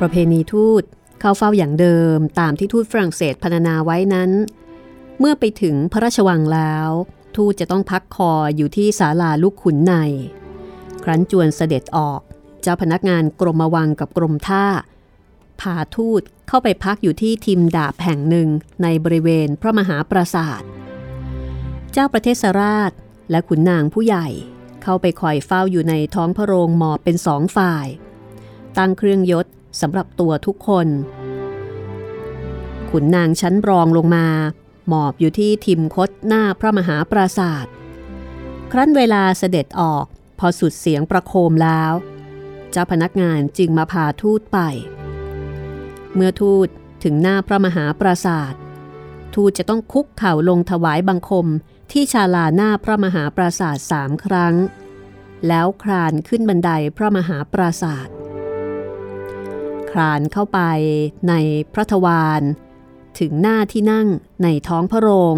[0.00, 0.82] ประเพณีทูต
[1.20, 4.30] เข้าเฝ้าอย่างเดิมตามที่ทูตฝรั่งเศสพรรณนาไว้นั้น
[5.18, 6.88] เมื่อไปถึงพระราชวังแล้ว
[7.36, 9.94] ทูตจะต้องพักคออยู่ที่ศาลาลูกขุนใน
[11.04, 12.20] ครั้นจวนเสด็จออก
[12.62, 14.66] เจ้าพนักงานกรมวังกับกรมท่า
[15.60, 18.48] พาทูตเข้าไปพักอยู่ที่ทิมดาบแห่งหนึ่ง
[18.82, 20.62] ในบริเวณพระมหาปราสาท
[21.92, 22.92] เจ้าประเทศราช
[23.30, 24.28] และขุนนางผู้ใหญ่
[24.82, 27.86] เข้าไปคอยเฝ้าอยู่ในท้องพระโรงหมอบเป็นสองฝ่าย
[28.78, 29.46] ตั้งเครื่องยศ
[29.80, 30.86] สำหรับตัวทุกคน
[32.90, 34.26] ขุนนางชั้นรองลงมา
[34.88, 37.72] หมอบอยู่ที่ทิมคดหน้าพระมหาปราศาสตร์
[38.72, 40.04] ครั้นเวลาเสด็จออก
[40.38, 41.92] พอสุดเสียงประโคมแล้ว
[42.70, 44.58] เจ้าพนักงานจึงมาพาทูตไป
[46.14, 46.68] เมื่อทูต
[47.04, 48.60] ถึงหน้าพระมหาปราศาสตร์
[49.34, 51.46] ทูตจะต้องคุกเข่าลงถวายบังคม
[51.92, 54.54] ที่ชาลาหน้าพระมหาปราศาสตร์สามครั้ง
[55.48, 58.17] แล้วคลานขึ้นบันไดพระมหาปราศาสตร์
[59.98, 60.60] ลานเข้าไป
[61.28, 61.34] ใน
[61.72, 62.42] พระทวาร
[63.18, 64.08] ถึงหน้าที่นั่ง
[64.42, 65.36] ในท้องพระโรง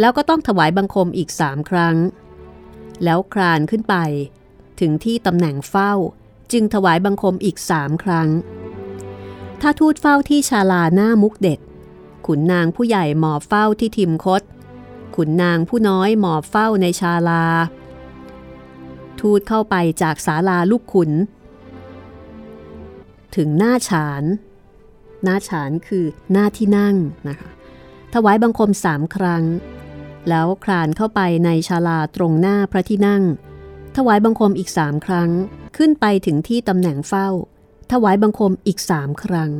[0.00, 1.96] แล้วก็ต้องถวายบังคมอีกสามครั้ง
[3.04, 3.94] แล้วคลานขึ้นไป
[4.80, 5.92] ถึงที่ตำแหน่งเฝ้า
[6.52, 8.28] จึงถวายบังคมอีกสามครั้ง
[9.60, 11.60] ถ้าทูตเฝ้าที่ชาลาหน้ามุกเด็ด
[12.26, 14.42] ขุนนางผู้ใหญ่หมอบเฝ้าที่ทิมคด
[15.16, 17.44] ขุนนางผู้น้อยหมอบเฝ้าในชาลา
[19.20, 21.10] ทูตเข้าไปจากศาลาลูกขุน
[23.36, 24.24] ถึงหน้าฉาน
[25.24, 26.96] หน้าฉานคือหน้าที่นั่ง
[27.28, 27.50] นะคะ
[28.14, 29.44] ถวายบังคมสามครั้ง
[30.28, 33.22] แล้วคลานเข้าไปในชาลาตรงหน้าพระที่นั่ง
[33.96, 35.30] ถวายบังคมอีกสามครั้ง
[35.76, 37.28] ขึ้นไปถึงที่ตำแหน่งเฝ้า
[37.92, 39.52] ถวายบังคมอีกสามครั้ง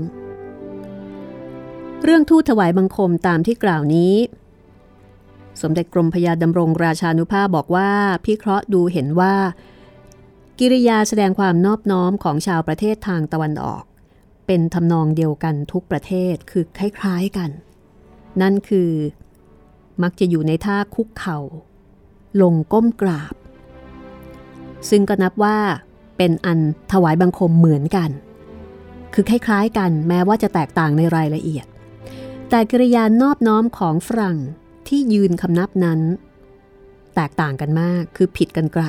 [2.02, 4.14] เรื่องทูตถวายบังคมตามที่กล่าวนี้
[5.62, 7.90] สมเด็จกรมพยาดำรงราชานุภาพบอกว่า
[8.24, 9.34] พิเคราะห์ดูเห็นว่า
[10.58, 13.84] กิริยาแสดงความนอบน้อมของชาวประเทศทางตะวันออก
[14.46, 17.50] เป็นทำนองเดียวกันทุกประเทศคือคล้ายๆกัน
[18.40, 18.90] นั่นคือ
[20.02, 21.38] มักจะอยู่ในท่าคุกเข่า
[22.42, 23.34] ลงก้มกราบ
[24.90, 25.58] ซึ่งก็นับว่า
[26.16, 26.58] เป็นอัน
[26.92, 28.10] ถวายบังคมเหมือนกัน
[29.14, 31.66] คือคล้ายๆกันแม้ว่าจะแตกต่างในรายละเอียด
[32.50, 34.38] แต่กิริยานอบน้อมของฝรั่ง
[34.88, 36.00] ที่ยืนคำนับนั้น
[37.14, 38.84] แตกต่างกันมากคือผิดกันไกล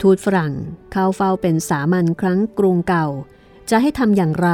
[0.00, 0.54] ทูตฝรั่ง
[0.92, 3.06] เข้าเฝ้าเป็นสามัญครั้งกรุงเก่า
[3.70, 4.50] จะให้ทำอย่างไร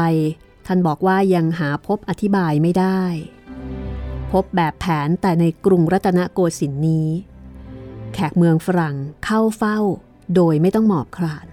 [0.67, 3.03] ท่านบอกว่ายังหาพบอธิบายไม่ได้
[4.33, 7.09] พบแบบแผนแต่ในกรุงรัตนโกสินทร์นี้
[8.13, 9.79] แขกเมืองฝรั่งเข้าเฝ้า
[10.35, 11.47] โดยไม่ต้องหมอบคลาน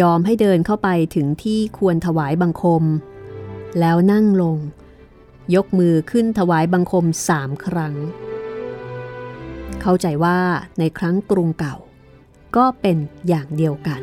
[0.00, 2.84] ยอมให้เดินเข้าไปถึงที่ควรถวายบังคม
[3.80, 4.58] แล้วนั่งลง
[5.54, 7.94] ยกมือขึ้นถวายบังคมสามครั้ง
[9.82, 10.38] เข้าใจว่า
[10.78, 11.76] ในครั้งกรุงเก่า
[12.56, 12.96] ก็เป็น
[13.28, 14.00] อย่างเดียวกัน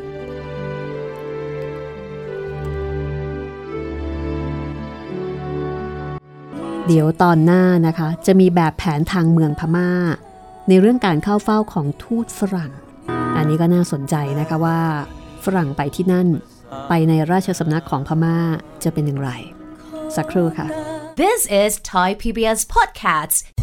[6.86, 9.90] เดี๋ยวตอนหน้านะคะ จะมีแบบแผนทางเมืองพม่า
[10.68, 12.72] ในเรื่องการเข้าเฝ้าของทูตฝรั่ง
[13.36, 14.80] อันนี้ก็น่าสนใจนะคะว่า
[15.44, 16.28] ฝรั่งไปที่นั่น
[16.88, 18.36] ไปในราชสำนักของพม่า
[18.84, 19.30] จะเป็นอย่างไร
[20.16, 20.66] สักครู่ค่ะ
[21.22, 23.61] This is Thai PBS Podcasts.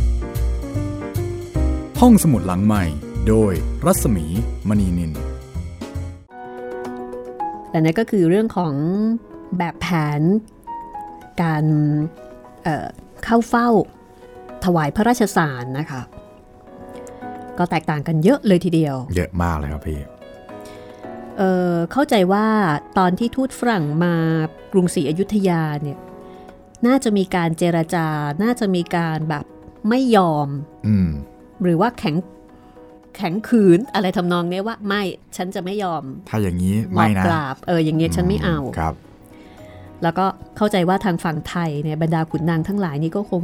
[2.02, 2.84] ห้องสมุดหลังใหม่
[3.28, 3.54] โดย
[3.86, 4.26] รัศมี
[4.70, 5.12] มณีนิน
[7.72, 8.74] และนั่นก็คือเรื่องของ
[9.58, 9.88] แบบแผ
[10.20, 10.22] น
[11.42, 11.66] การ
[12.64, 12.88] เอ่อ
[13.24, 13.70] เข้าเฝ้า
[14.64, 16.02] ถวายพระราชสารนะคะ
[17.58, 20.00] ก็แตกต่างกันเยอะเลยทีเดียว เยอะมากเลยครับพี่
[21.38, 22.48] เอ่อเข้าใจว่า
[22.98, 24.14] ตอนที่ทูตฝรั่งมา
[24.72, 25.98] กรุงศรีอยุธยาเนี่ย
[26.88, 28.08] น่าจะมีการเจรจา
[28.44, 29.46] น่าจะมีการแบบ
[29.90, 30.48] ไม่ยอม
[30.88, 31.10] อืม
[31.64, 32.16] หรือว่าแข็ง
[33.16, 35.02] แข็งขืนอะไรทำนองเนี้ยว่าไม่
[35.38, 38.94] ฉันจะไม่ยอม ถ้าอย่างนี้หมอไม่บนะกราบเอออย่างเงี้ยฉันไม่เอาครับ
[40.04, 40.26] แล้วก็
[40.58, 43.44] เข้าใจว่าทางฝั่งไทยเนี่ยบรรดาขุนนางทั้งหลายนี่ก็คง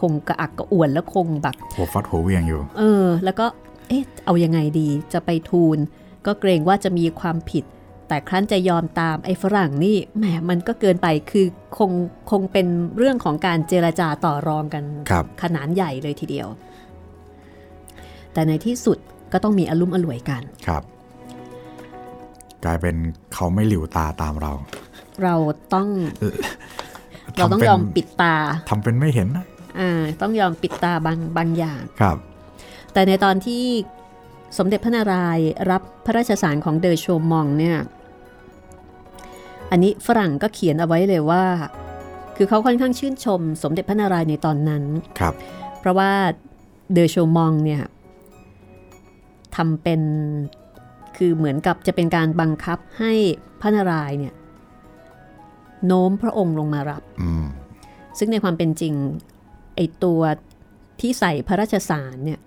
[0.00, 3.46] คงกระอักกระอ่วนแล้วคงแบบหัวฟัดหัวเวียงอยู่ เออ แล้วก็
[3.88, 5.78] เอ๊ะเอายังไงดีจะไปทูล
[6.26, 7.64] ก็เกรงว่าจะมีความผิด
[8.08, 11.46] แต่ครั้นจะยอมตามไอ้ฝรั่งนี่แหมมันก็เกินไปคือ
[11.78, 11.90] คง
[12.30, 16.48] คงเป็นเรื่องของการเจรจาต่อรองกันครับขนาดใหญ่เลยทีเดียว
[18.32, 18.98] แต่ในที่สุด
[19.32, 20.82] ก็ต้องมีอารมณ์อร่วยกันครับ
[22.64, 22.96] กลายเป็น
[23.34, 24.52] เขาไม่หลิวตาตามเรา
[25.22, 25.34] เรา
[25.74, 25.88] ต้อง
[27.36, 28.34] เราต้องทำป็นยอมปิดตา
[28.70, 29.44] ทำเป็นไม่เห็นนะ
[29.80, 32.16] อ่าต้องยอมปิดตาบางบางอย่างครับ
[32.92, 33.62] แต่ในตอนที่
[34.58, 37.78] สมเด็จพระนารายณ์รับพระราชสารของเดอโชมองเนี่ย
[39.70, 41.44] อันนี้ฝรั่งก็เขียนเอาไว้เลยว่า
[42.36, 44.84] คือเขาค่อนข้างชื่นชม สมเด็จพระนารายณ์ในตอนนั้น
[45.18, 45.34] ครับ
[45.80, 46.10] เพราะว่า
[46.92, 47.82] เดอโชมองเนี่ย
[49.56, 50.00] ทำเป็น
[51.16, 53.12] คือเหมือนกับจะเป็นการบังคับให้
[53.60, 54.34] พระนารายณ์เนี่ย
[55.86, 57.44] โน้มพระองค์ลงมารับอืม
[58.18, 58.94] ซึ่งในความเป็นจริง
[59.76, 60.20] ไอตัว
[61.00, 62.40] ที่ใส่พระราชสารเนี่ย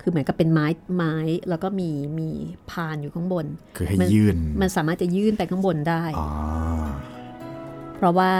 [0.00, 1.14] คือเหมือนกับเป็นไม้ไม้
[1.48, 2.28] แล้วก็มีมี
[2.70, 6.28] พานอยู่ข้างบน คือให้มันยื่น มันสามารถจะยื่นไปข้างบนได้อ๋อ
[7.94, 8.32] เพราะว่า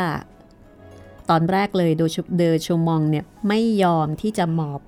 [1.31, 4.81] ตอนแรกเลยโดยเดอชมองเนี่ยไม่ยอมที่จะหมอบ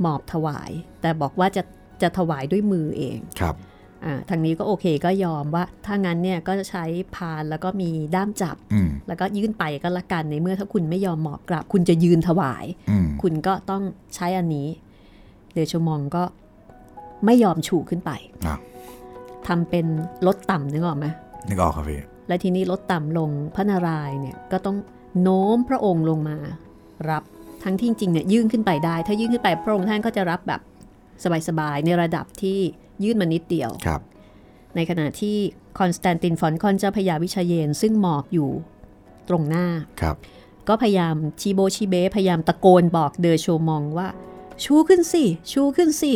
[0.00, 1.62] หมอบถวาย แต่บอกว่าจะ
[2.02, 3.56] จะถวายด้วยมือเองครับ
[4.04, 6.84] อ่าทางนี้ก็โอเคก็ยอมว่าถ้างั้นเนี่ยก็จะใช้
[7.14, 13.82] พานแล้วก็มีด้ามจับอืมแล้วก็ยื่นไปก็ละกันในเมื่อถ้าคุณไม่ยอมหมอบกราบ คุณจะยืนถวายอืมคุณก็ต้อง
[14.14, 14.68] ใช้อันนี้
[15.54, 16.22] เดชมองก็
[17.24, 18.10] ไม่ยอมฉูขึ้นไป
[18.46, 18.56] อะ
[19.46, 19.86] ทำเป็น
[20.26, 21.06] ลดต่ำนึกออกไหม
[21.48, 24.76] นึกออกครับพี่และทีนี้ลดต่ำลงพระนารายณ์เนี่ยก็ต้อง
[25.22, 26.36] โน้มพระองค์ลงมา
[27.10, 27.22] รับ
[27.64, 30.60] ทั้งที่จริงๆเนี่ยยื่นขึ้นไปได้ ถ้ายื่นขึ้นไปพระองค์ท่านก็จะรับแบบ
[31.48, 32.58] สบายๆ ในระดับที่
[33.04, 34.00] ยื่นมานิดเดียวครับ
[34.76, 35.36] ในขณะที่
[35.78, 38.50] คอนสแตนตินฟอลคอนเจ้าพระยาวิชาเยนทร์ ซึ่งหมอบอยู่
[39.28, 39.66] ตรงหน้า
[40.00, 40.16] ครับ
[40.68, 44.08] ก็พยายามชี้โบ๊ชี้เบ๊พยายามตะโกนบอกเดอโชมองว่า
[44.64, 46.12] ชูขึ้นสิชูขึ้นสิ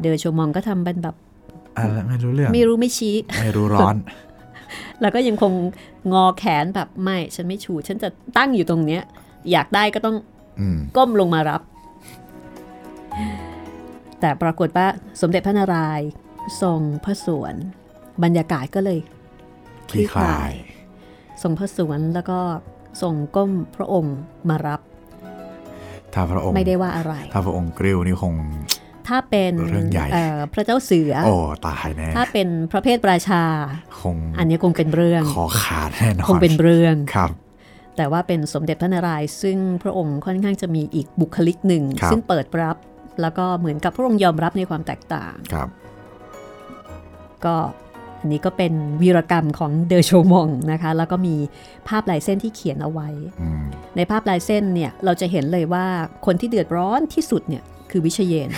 [0.00, 1.14] เดอโชมองก็ทำเป็นแบบ
[1.76, 3.96] อะไรไม่รู้เรื่องไม่รู้ไม่ชี้ ไม่รู้ร้อน
[5.00, 5.52] แล้วก็ยังคง
[6.12, 9.02] งอแขนแบบไม่ ฉันไม่ชู ฉันจะตั้งอยู่ตรงเนี้ย
[9.52, 10.16] อยากได้ก็ต้อง
[10.60, 11.62] อืมก้มลงมารับ
[14.20, 14.86] แต่ปรากฏว่า
[15.20, 16.08] สมเด็จพระนารายณ์
[16.62, 17.54] ทรงพระสวน
[18.22, 18.98] บรรยากาศก็เลย
[19.90, 20.52] คลี่คลาย
[21.42, 22.40] ทรงพระสวนแล้วก็
[23.02, 24.16] ทรงก้มพระองค์
[24.48, 24.80] มารับ
[26.14, 28.34] ถ้าพระองค์ไม่ได้ว่าอะไร ถ้าพระองค์กริ้วนี่คง
[29.08, 31.34] ถ้าเป็นเรื่องใหญ่เอ่อพระเจ้าเสือ โอ้
[31.66, 33.42] ตายแน่ ถ้าเป็นพระเพทราชา
[34.00, 37.30] คง อันนี้คงเป็นเรื่องคอขาดแน่นอน คงเป็นเรื่อง ครับ
[37.96, 42.76] แต่ว่าเป็นสมเด็จพระนารายณ์ซึ่งพระองค์ค่อนข้างจะมีอีกบุคลิกหนึ่งครับซึ่งเปิดรับ
[43.22, 45.68] แล้วก็เหมือนกับพระองค์ยอมรับในความแตกต่างครับ
[47.44, 47.56] ก็
[48.20, 51.36] อันนี้ก็เป็นวีรกรรมของเดอโชมองนะคะ แล้วก็มี
[51.88, 53.08] ภาพลายเส้นที่เขียนเอาไว้
[53.40, 53.62] อืม
[53.96, 55.86] ในภาพลายเส้นเนี่ยเราจะเห็นเลยว่า
[56.26, 58.50] คนที่เดือดร้อนที่สุดเนี่ยคือวิชาเยนทร์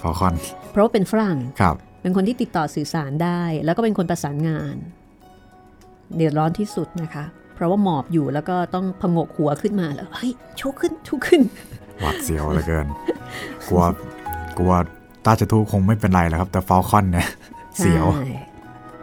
[0.00, 0.34] ฟอลคอน
[0.70, 4.76] เพราะว่าเป็นฝรั่งครับ เป็นคนที่ติดต่อสื่อสารได้ แล้วก็เป็นคนประสานงาน
[6.16, 11.42] เดือดร้อนที่สุดนะคะ เพราะว่าหมอบอยู่แล้วก็ต้องผงกหัวขึ้นมาแล้วเฮ้ยชูขึ้นชูขึ้น
[12.00, 12.86] หวาดเสียวเหลือเกิน
[13.68, 13.82] กลัว
[14.58, 14.72] กลัว
[15.24, 17.28] ตาจะทูตคงไม่เป็นไรแล้วครับ แต่ฟอลคอนเนี่ย
[17.78, 18.28] เสียวใช่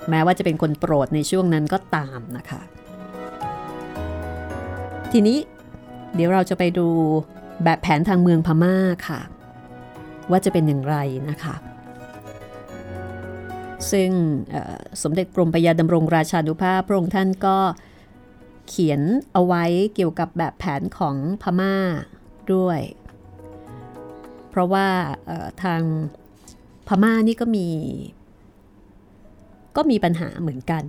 [0.10, 2.62] แม้ว่าจะเป็นคนโปรดในช่วงนั้นก็ตามนะคะ
[5.12, 5.38] ทีนี้
[6.16, 6.88] เดี๋ยวเราจะไปดู
[7.64, 8.76] แบบแผนทางเมืองพม่า
[9.08, 9.20] ค่ะ
[10.32, 10.96] ว่าจะเป็นอย่างไร
[11.30, 11.56] นะคะ
[13.92, 14.10] ซึ่ง
[14.52, 17.58] เอ่อสมเด็จกรมพระยาดำรงราชานุภาพพระองค์ท่านก็
[18.68, 19.02] เขียน
[19.34, 19.64] เอาไว้
[19.96, 21.76] เกี่ยวกับแบบแผนของพม่า
[22.56, 22.80] ด้วย
[24.50, 24.88] เพราะว่า
[25.26, 25.82] เอ่อทาง
[26.88, 27.68] พม่านี่ก็มี
[29.78, 30.84] ก็มีปัญหาเหมือนกัน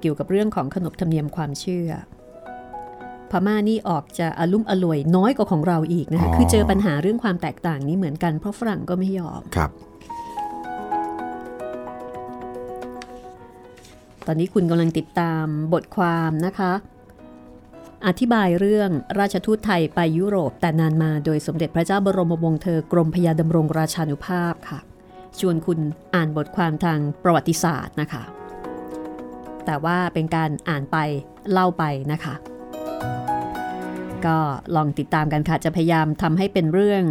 [0.00, 1.90] เกี่ยวกับเรื่องของขนบธรรมเนียมความเชื่อ
[3.30, 9.70] พม่านี่ออกจะอารุ่มอร่วยน้อยกว่าของเราอีกนะคะอ๋อคือเจอปัญหาเรื่องความแตกต่างนี้เหมือนกันเพราะฝรั่งก็ไม่ยอมครับ
[14.26, 16.72] ตอนนี้คุณกำลังติดตามบทความนะคะ
[18.06, 24.78] อธิบายเรื่องราชทูตไทยไปยุโรปแต่นานมาโดยสมเด็จพระเจ้าบรมวงศ์เธอกรมพยาดำรงราชานุภาพค่ะ
[25.38, 25.78] ชวนคุณ
[26.14, 28.22] อ่านบทความทางประวัติศาสตร์นะคะ
[29.66, 30.96] แต่ว่าเป็นการอ่านไป
[31.50, 32.34] เล่าไปนะคะ
[34.26, 34.38] ก็
[34.76, 37.02] ลองติดตามกันค่ะ จะพยายามทำให้เป็นเรื่อง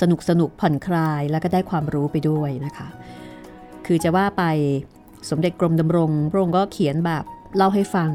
[0.00, 2.88] สนุกสนุกผ่อนคลายแล้วก็ได้ความรู้ไปด้วยนะคะ
[3.86, 4.44] คือจะว่าไป
[5.30, 7.24] สมเด็จกรมดำรงพระองค์ก็เขียนแบบ
[7.56, 8.10] เล่าให้ฟัง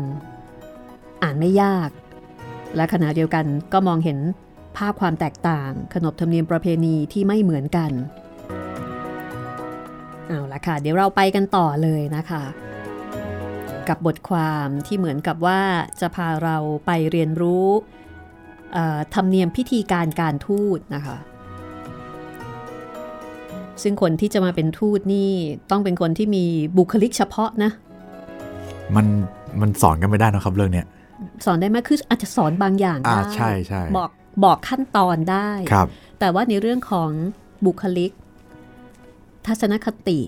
[1.23, 1.89] อ่านไม่ยาก
[2.75, 4.17] และขณะเดียวกันก็มองเห็น
[4.77, 7.91] ภาพความแตกต่าง ขนบธรรมเนียมประเพณีที่ไม่เหมือนกัน
[10.27, 12.43] เอาละค่ะ เดี๋ยวเราไปกันต่อเลยนะคะ
[13.89, 15.61] กับบทความที่เหมือนกับว่า
[15.99, 17.67] จะพาเราไปเรียนรู้
[19.13, 21.17] ธรรมเนียมพิธีการการทูตนะคะ
[23.83, 25.31] ซึ่งคนที่จะมาเป็นทูตนี่
[25.71, 26.45] ต้องเป็นคนที่มี
[26.77, 27.71] บุคลิกเฉพาะนะ
[28.95, 29.05] มัน
[29.61, 30.85] มันสอนกันไม่ได้นะครับเรื่องเนี้ย
[31.45, 34.09] สอนได้ไหมคืออาจจะสอนบางอย่างอ่าได้ใช่ใช่บอก
[34.43, 35.87] บอกขั้นตอนได้ครับ
[36.19, 37.09] แต่ว่าในเรื่องของ
[37.65, 38.11] บุคลิก
[39.45, 40.19] ทัศนคติ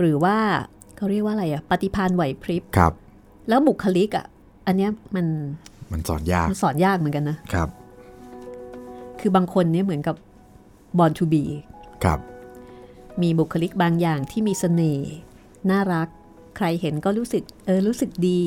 [0.00, 0.36] หรือว่า
[0.96, 2.92] เขาเรียกว่าอะไรอะปฏิภาณไหวพริบครับ
[3.48, 4.26] แล้วบุคลิกอะ
[4.66, 5.26] อันเนี้ยมัน
[5.92, 7.68] มันสอนยากมันสอนยากเหมือนกันนะครับ
[9.20, 10.16] คือบางคนเนี่ยเหมือนกับ
[10.98, 11.44] born to be
[12.04, 12.18] ครับ
[13.22, 15.12] มีบุคลิกบางอย่างที่มีเสน่ห์
[15.70, 16.08] น่ารัก
[16.56, 18.42] ใครเห็นก็รู้สึกเออรู้สึกดี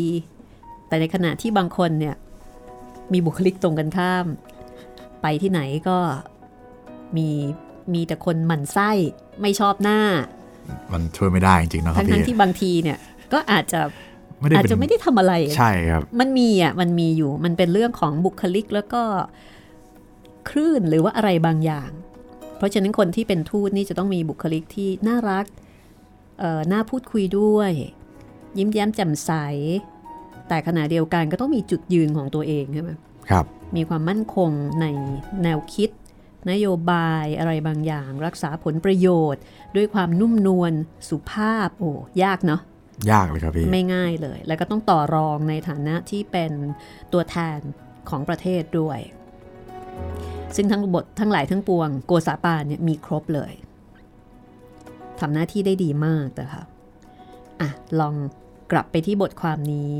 [0.87, 2.15] แต่ในขณะที่บางคนเนี่ย
[3.13, 4.25] มีบุคลิกตรงกันข้าม
[5.21, 5.97] ไปที่ไหนก็
[7.17, 7.29] มี
[7.93, 8.91] มีแต่คนหมั่นไส้
[9.41, 9.99] ไม่ชอบหน้า
[10.91, 12.97] มันช่วยไม่ได้จริงๆนะครับทั้งทั้งพี่ที่บางทีเนี่ย
[13.33, 13.81] ก็อาจจะ
[14.39, 19.03] ไม่ได้อาจเป็นจะไม่ได้ทำอะไร ใช่ครับ มันมีอะ มันมีอยู่ มันเป็นเรื่องของบุคลิกแล้วก็
[20.49, 21.89] คลื่นหรือว่าอะไรบางอย่าง
[22.57, 25.45] เพราะฉะนั้นคนที่เป็นทูตนี่จะต้องมีบุคลิกที่น่ารัก
[26.39, 27.71] เอ่อน่าพูดคุยด้วย
[28.57, 29.31] ยิ้มแย้มแจ่มใส
[30.49, 32.91] แต่ขณะเดียวกันก็ต้องมีจุดยืนของตัวเองใช่ไหม
[33.29, 34.85] ครับ มีความมั่นคงใน
[35.43, 35.89] แนวคิด
[36.51, 39.41] นโยบายอะไรบางอย่าง รักษาผลประโยชน์
[39.75, 40.73] ด้วยความนุ่มนวล
[41.09, 41.91] สุภาพโอ้
[42.23, 42.61] ยากเนาะ
[43.11, 46.51] ยากเลยครับพี่ ไม่ง่ายเลย แล้วก็ต้องต่อรองในฐานะที่เป็น
[47.13, 47.59] ตัวแทน
[48.09, 48.99] ของประเทศด้วย
[50.55, 53.53] ซึ่งทั้งบททั้งหลายทั้งปวง โกษาปานเนี่ยมีครบเลย
[55.19, 56.63] ทำหน้าที่ได้ดีมากนะคะ
[57.61, 58.15] อะลอง
[58.71, 59.97] กลับไปที่บทความนี้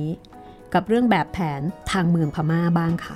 [0.73, 3.13] กับเรื่องแบบแผนทางเมืองพม่าบ้างค่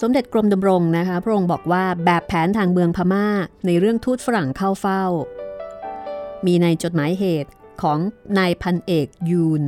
[0.00, 3.26] สมเด็จกรมดำรงนะคะพระองค์บอกว่าแบบแผนทางเมืองพม่า
[3.66, 5.04] ในเรื่องทูตฝรั่งเข้าเฝ้า
[6.46, 7.50] มีในจดหมายเหตุ
[7.82, 7.98] ของ
[8.38, 9.62] นายพันเอกยูล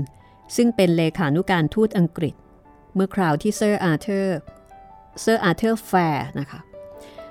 [0.56, 2.34] ซึ่งเป็นเลขานุการทูตอังกฤษ
[2.98, 4.38] เมื่อคราวที่เซอร์อาร์เธอร์
[5.20, 6.60] เซอร์อาร์เธอร์แฟร์นะคะ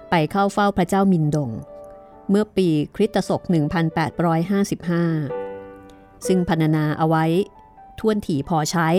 [0.09, 1.51] ไปเข้าเฝ้าพระเจ้ามินดง
[2.29, 4.53] เมื่อปีคริสต์ศักราช
[5.43, 7.25] 1855 ซึ่งพรรณนาเอาไว้
[7.99, 8.89] ถ้วนถี่พอใช้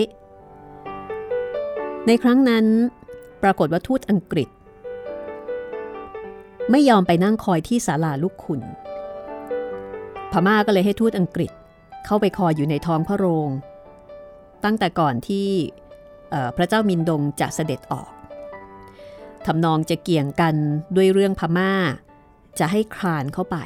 [2.07, 2.67] ในครั้งนั้น
[3.43, 4.49] ปรากฏว่าทูตอังกฤษ
[6.71, 8.63] ไม่ยอมไปนั่งคอยที่ศาลาลูกขุน
[10.33, 11.51] พม่าก็เลยให้ทูตอังกฤษ
[12.07, 13.51] เข้าไปคอยอยู่ในท้องพระโรง
[14.65, 15.49] ตั้งแต่ก่อนที่
[16.57, 18.11] พระเจ้ามินดงจะเสด็จออก
[19.47, 20.55] ทำนองจะเกี่ยงกัน
[20.97, 21.73] ด้วยเรื่องพม่า
[22.59, 23.57] จะให้คลานเข้าไป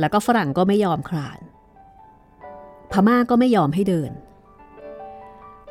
[0.00, 1.38] แล้วก็ฝรั่งก็ไม่ยอมคลาน
[2.92, 4.12] พม่าก็ไม่ยอมให้เดิน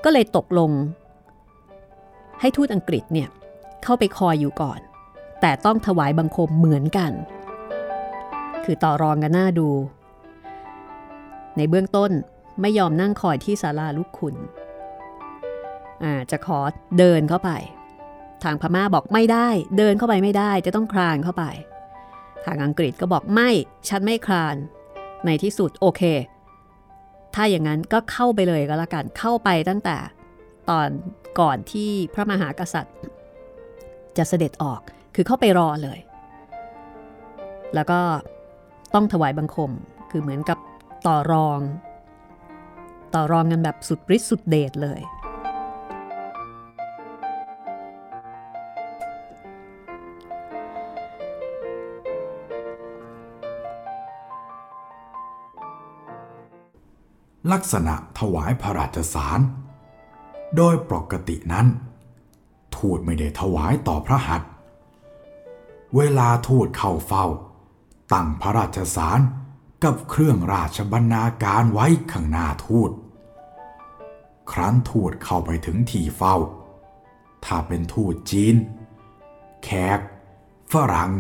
[0.04, 0.71] ก็เลยตกลง
[2.39, 3.30] ให้ทูตอังกฤษเนี่ย
[3.84, 4.80] เข้าไปคอยอยู่ก่อน
[5.41, 7.12] แต่ต้องถวายบังคมเหมือนกัน
[8.63, 9.69] คือต่อรองกันหน้าดู
[11.58, 12.12] ในเบื้องต้น
[12.62, 14.36] ไม่ยอมนั่งคอยที่ศาลาลูกขุน
[16.31, 16.59] จะขอ
[16.97, 17.51] เดินเข้าไป
[18.43, 21.43] ทางพม่าบอกไม่ได้ เดินเข้าไปไม่ได้จะต้องคลานเข้าไป
[22.45, 23.49] ทางอังกฤษก็บอกไม่
[23.89, 24.55] ฉันไม่คลาน
[25.25, 26.01] ในที่สุดโอเค
[27.35, 29.97] ถ้าอย่างนั้นก็เข้าไปเลยก็แล้วกันเข้าไปตั้งแต่
[30.69, 30.89] ตอน
[31.39, 32.97] ก่อนที่พระมหากษัตริย์
[34.17, 34.81] จะเสด็จออก
[35.15, 35.99] คือเข้าไปรอเลย
[37.75, 37.99] แล้วก็
[38.93, 39.71] ต้องถวายบังคม
[40.11, 40.57] คือเหมือนกับ
[41.07, 41.59] ต่อรอง
[43.15, 44.99] ต่อรองกันแบบสุดฤทธิ์สุดเดชเลย
[57.51, 59.39] ลักษณะถวายพระราชสาร
[60.56, 61.67] โดยปกตินั้น
[62.75, 64.49] ทูตไม่ได้ถวายต่อพระหัตถ์
[65.95, 67.25] เวลาทูตเข้าเฝ้า
[68.13, 69.19] ตั้งพระราชสาร
[69.84, 72.91] กับเครื่องราชบรรณาการไว้ข้างหน้าทูต
[74.51, 76.36] ครั้นทูตเข้าไปถึงที่เฝ้า
[77.45, 78.56] ถ้าเป็นทูตจีน
[79.63, 79.99] แขก
[80.71, 81.12] ฝรั่ง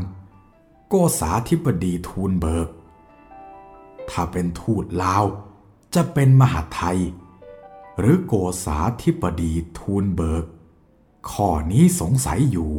[0.87, 2.69] โกษาธิบดีทูลเบิก
[4.09, 5.25] ถ้าเป็นทูตลาว
[5.95, 6.99] จะเป็นมหาไทย
[7.99, 8.33] หรือโก
[8.65, 10.45] ษาธิบดีทูลเบิก
[11.29, 12.71] ข้อนี้สงสัยอยู่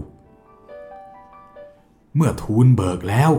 [2.15, 3.33] เมื่อทูลเบิกแล้ว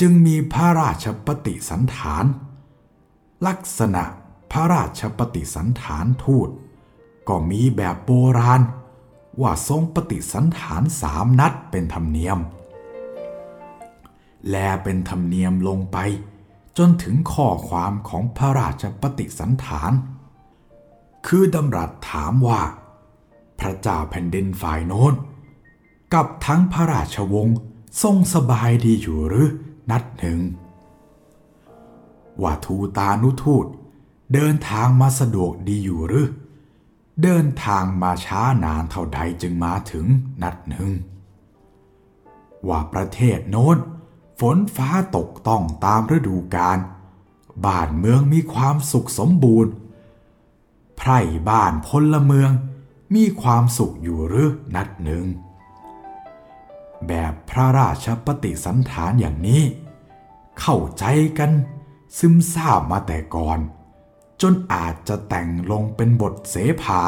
[0.00, 2.24] จึงมีพระราชปฏิสันฐาน
[3.46, 4.04] ลักษณะ
[4.52, 6.48] พระราชปฏิสันฐานทูต
[7.28, 8.62] ก็มีแบบโบราณ
[9.40, 12.38] ว่าทรงปฏิสันฐานสามนัดเป็นธรรมเนียม
[14.48, 15.96] แลเป็นธรรมเนียมลงไป
[16.78, 19.92] จนถึงข้อความของพระราชปฏิสันฐาน
[21.26, 22.62] คือดำรัสถามว่า
[23.60, 25.14] พระเจ้าแผ่นดินฝ่ายโน้น
[26.14, 27.58] กับทั้งพระราชวงศ์
[28.02, 29.48] ทรงสบายดีอยู่หรือ
[29.90, 30.40] นัดหนึ่ง
[32.42, 33.66] ว่าทูตานุทูต
[34.34, 36.28] เดินทางมาสะดวกดีอยู่หรือ
[37.22, 40.06] เดินทางมาช้านานเท่าใดจึงมาถึง
[40.42, 40.90] นัดหนึ่ง
[42.68, 43.76] ว่าประเทศโน้น
[44.40, 46.78] ฝนฟ้าตกต้องตามฤดูกาล
[47.66, 49.72] บ้านเมืองมีความสุขสมบูรณ์
[50.96, 51.18] ไพร่
[51.50, 52.50] บ้านพลเมือง
[53.14, 55.24] มีความสุขอยู่หรือนัดหนึ่ง
[57.06, 59.62] แบบพระราชปฏิสันฐานอย่างนี้
[60.60, 61.04] เข้าใจ
[61.38, 61.50] กัน
[62.18, 63.58] ซึมซาบมาแต่ก่อน
[64.42, 67.00] จนอาจจะแต่งลงเป็นบทเสภา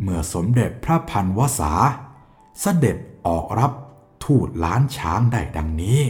[0.00, 1.72] เมื่อสมเด็จพระพันวษา
[2.60, 3.72] เสด็จออกรับ
[4.24, 6.00] ทูตล้านช้างได้ดังนี้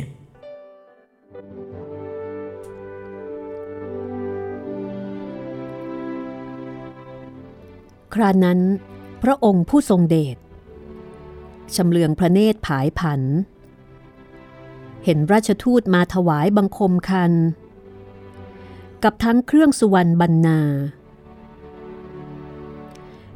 [8.17, 8.61] ครานั้น
[9.23, 10.37] พระองค์ผู้ทรงเดช
[11.75, 13.21] ชำเลืองพระเนตรผายผัน
[15.05, 17.33] เห็นราชทูตมาถวายบังคมคัน
[19.03, 20.61] กับทั้งเครื่องสุวรรณบรรณา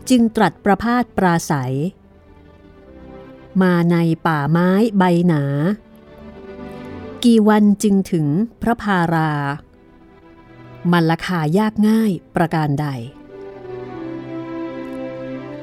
[0.08, 1.76] จึงตรัสประพาสปราศัย
[3.62, 5.42] มาในป่าไม้ใบหนา
[7.24, 8.26] กี่วันจึงถึง
[8.62, 9.32] พระพารา
[10.92, 12.86] มันราคายากง่ายประการใด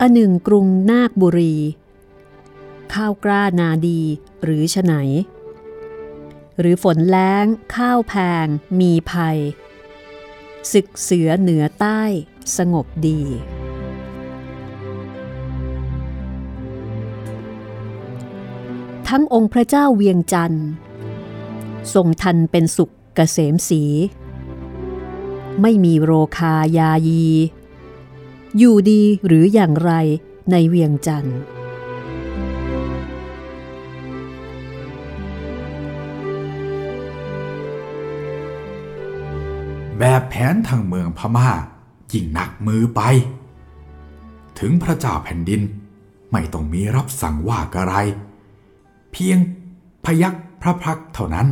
[0.02, 1.56] อันหนึ่งกรุงนาคบุรี
[2.94, 4.02] ข้าวกล้านาดี
[4.44, 4.94] หรือฉไหน
[6.60, 7.46] หรือฝนแล้ง
[7.76, 8.48] ข้าวแพง
[8.80, 9.38] มีภัย
[10.72, 12.02] ศึกเสือเหนือใต้
[12.58, 13.22] สงบดี
[19.08, 20.68] ทั้งองค์พระเจ้าเวียงจันทร์
[21.94, 23.84] ทรงทันเป็นสุขเกษมสี
[25.62, 27.26] ไม่มีโรคายายี
[28.58, 29.92] อยู่ดีหรืออย่างไร
[30.52, 31.40] ในเวียงจันทร์
[40.00, 41.50] แบบแผนทางเมืองพม่า
[42.14, 43.02] ยิ่งหนักมือไป
[44.60, 45.62] ถึงพระเจ้าแผ่นดิน
[46.32, 47.94] ไม่ต้องมีรับสั่งว่ากะไร
[49.12, 49.38] เพียง
[50.06, 51.48] พยักพระพักเท่านั้น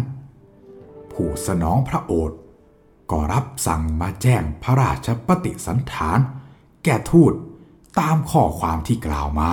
[1.12, 2.38] ผู้สนองพระโอษฐ์
[3.12, 6.20] ก็รับสั่งมาแจ้งพระราชปฏิสันฐาน
[6.86, 7.34] แก่ทูต
[8.00, 9.52] ตามข้อความที่กล่าวมา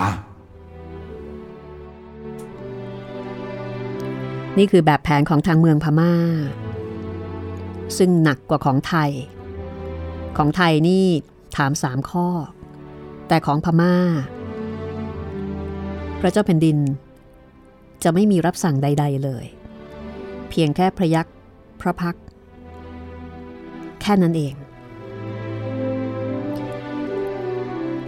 [4.57, 6.13] นี่คือแบบแผนของทางเมืองพม่า
[7.97, 9.11] ซึ่งหนักกว่าของไทย
[10.37, 11.05] ของไทยนี่
[11.57, 12.27] ถามสามข้อ
[13.27, 13.95] แต่ของพม่า
[16.19, 16.77] พระเจ้าแผ่นดิน
[18.03, 19.45] จะไม่มีรับสั่งใด ๆเลย
[20.49, 21.35] เพียงแค่พระยักษ์
[21.81, 22.15] พระพัก
[24.01, 24.55] แค่นั้นเอง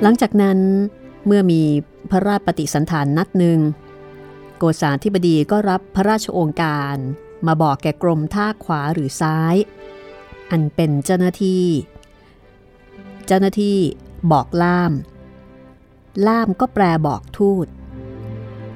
[0.02, 0.60] หลังจากนั้น
[1.26, 1.62] เมื่อมี
[2.12, 3.60] พระราชปฏิสันฐานนัดหนึ่ง
[4.58, 6.98] โกษาธิบดีก็รับพระราชโองการ
[7.48, 9.56] มาบอกแก่กรมท่าขวาหรือซ้าย
[10.52, 11.66] อันเป็นเจ้าหน้าที่
[13.28, 13.78] เจ้าหน้าที่
[14.32, 14.92] บอกล่าม
[16.28, 17.68] ล่ามก็แปลบอกทูต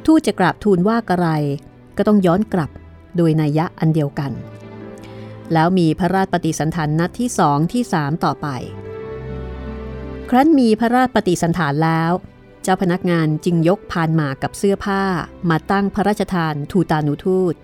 [0.05, 1.27] ทูตจะกราบทูลว่ากระไร
[1.97, 2.71] ก็ต้องย้อนกลับ
[3.17, 4.31] โดยนัยยะอันเดียวกัน
[5.53, 8.47] แล้วมีพระราชปฏิสันฐานนัดที่สองที่สามต่อไป
[10.31, 12.11] ครั้นมีพระราชปฏิสันฐานแล้ว
[12.63, 15.03] เจ้าพนักงานจึงยกพานหมากกับเสื้อผ้า
[15.49, 17.55] มาตั้งพระราชทานทูตานุทูต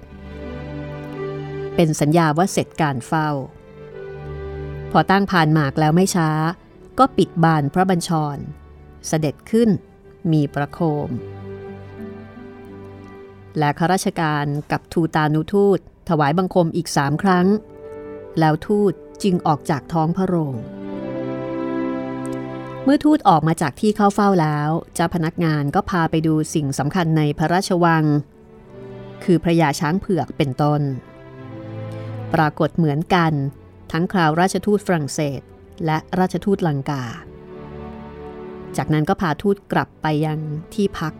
[1.76, 3.30] เป็นสัญญาว่าเสร็จการเฝ้า
[4.92, 6.30] พอตั้งพานหมากแล้วไม่ช้า
[7.00, 8.38] ก็ปิดบานพระบัญชร
[9.08, 9.70] เสด็จขึ้น
[10.32, 11.10] มีประโคม
[13.58, 17.48] และข้าราชการกับทูตานุทูตถวายบังคมอีกสามครั้ง
[18.40, 18.94] แล้วทูต
[19.24, 20.56] จึงออกจากท้องพระโรง
[22.88, 28.06] เมื่อทูตออกมาจากที่เข้าเฝ้าแล้วเจ้าพนักงานก็พาไปดูสิ่งสำคัญในพระราชวัง
[29.24, 30.82] คือพระยาช้างเผือกเป็นต้น
[32.34, 33.34] ปรากฏเหมือนกัน
[33.92, 35.42] ทั้งคราวราชทูตฝรั่งเศส
[35.86, 37.04] และราชทูตลังกา
[38.78, 40.40] จากนั้นก็พาทูตกลับไปยัง
[40.74, 41.14] ที่พัก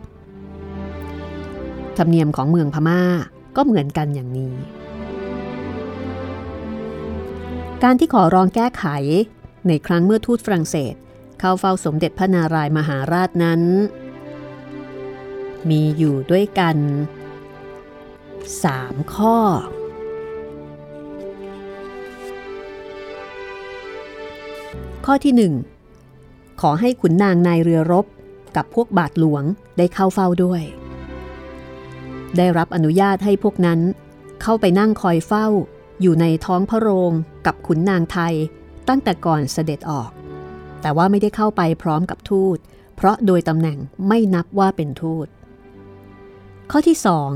[1.96, 3.02] ธรรมเนียมของเมืองพม่า
[3.56, 4.54] ก็เหมือนกันอย่างนี้
[7.82, 8.84] การที่ขอร้องแก้ไข
[9.68, 10.94] ในครั้งเมื่อทูตฝรั่งเศส
[11.40, 13.62] เข้าเฝ้าสมเด็จพระนารายมหาราชนั้น
[15.70, 16.76] มีอยู่ด้วยกัน
[18.34, 19.36] 3ข้อ
[25.06, 25.50] ข้อที่
[25.98, 28.06] 1ขอให้ขุนนางนายเรือรบ
[28.56, 29.44] กับพวกบาทหลวง
[29.78, 30.62] ได้เข้าเฝ้าด้วย
[32.36, 33.80] ได้รับอนุญาตให้พวกนั้น
[34.42, 35.46] เข้าไปนั่งคอยเฝ้า
[36.00, 37.12] อยู่ในท้องพระโรง
[37.46, 38.34] กับขุนนางไทย
[38.88, 40.10] ตั้งแต่ก่อนเสด็จออก
[40.86, 42.58] แต่ว่าไม่ได้เข้าไปพร้อมกับทูต
[42.96, 43.78] เพราะโดยตำแหน่ง
[44.08, 45.26] ไม่นับว่าเป็นทูต
[46.70, 47.30] ข้อที่สอง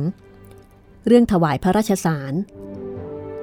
[1.06, 2.32] เรื่องถวายพระราชสาร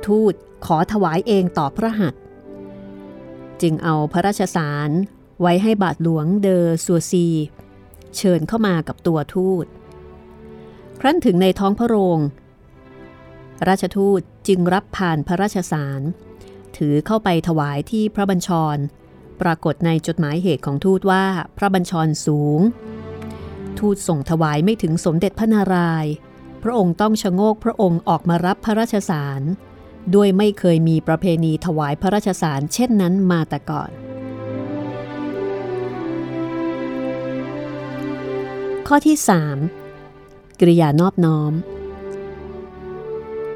[0.08, 0.34] ทูต
[0.66, 2.14] ขอถวายเองต่อพระหัต
[3.62, 4.90] จึงเอาพระราชสาร
[5.42, 7.28] ไว้ให้บาทหลวงเดอซัวซี
[8.18, 9.66] เชิญเข้ามากับตัวทูต
[11.00, 12.20] ครั้นถึงในท้องพระโรง
[13.68, 16.02] ราชทูตจึงรับผ่านพระราชสาร
[16.78, 18.80] ถือเข้าไปถวายที่พระบัญชร
[19.42, 21.26] ปรากฏในจดหมายเหตุของทูตว่า
[21.58, 22.60] พระบัญชรสูง
[23.80, 26.12] ทูตส่งถวายไม่ถึงสมเด็จพระนารายณ์
[26.64, 29.42] พระองค์ต้องชะโงกพระองค์ออกมารับพระราชสาร
[30.16, 33.92] ด้วยไม่เคยมีประเพณีถวายพระราชสารเช่นนั้นมาแต่ก่อน
[38.88, 39.18] ข้อที่
[39.88, 40.60] 3.
[40.60, 41.54] กริยานอบน้อม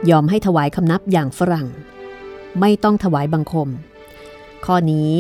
[0.10, 1.68] ยอมให้ถวายคำนับอย่างฝรั่ง
[2.60, 3.70] ไม่ต้องถวายบังคม
[4.66, 5.12] ข้อนี้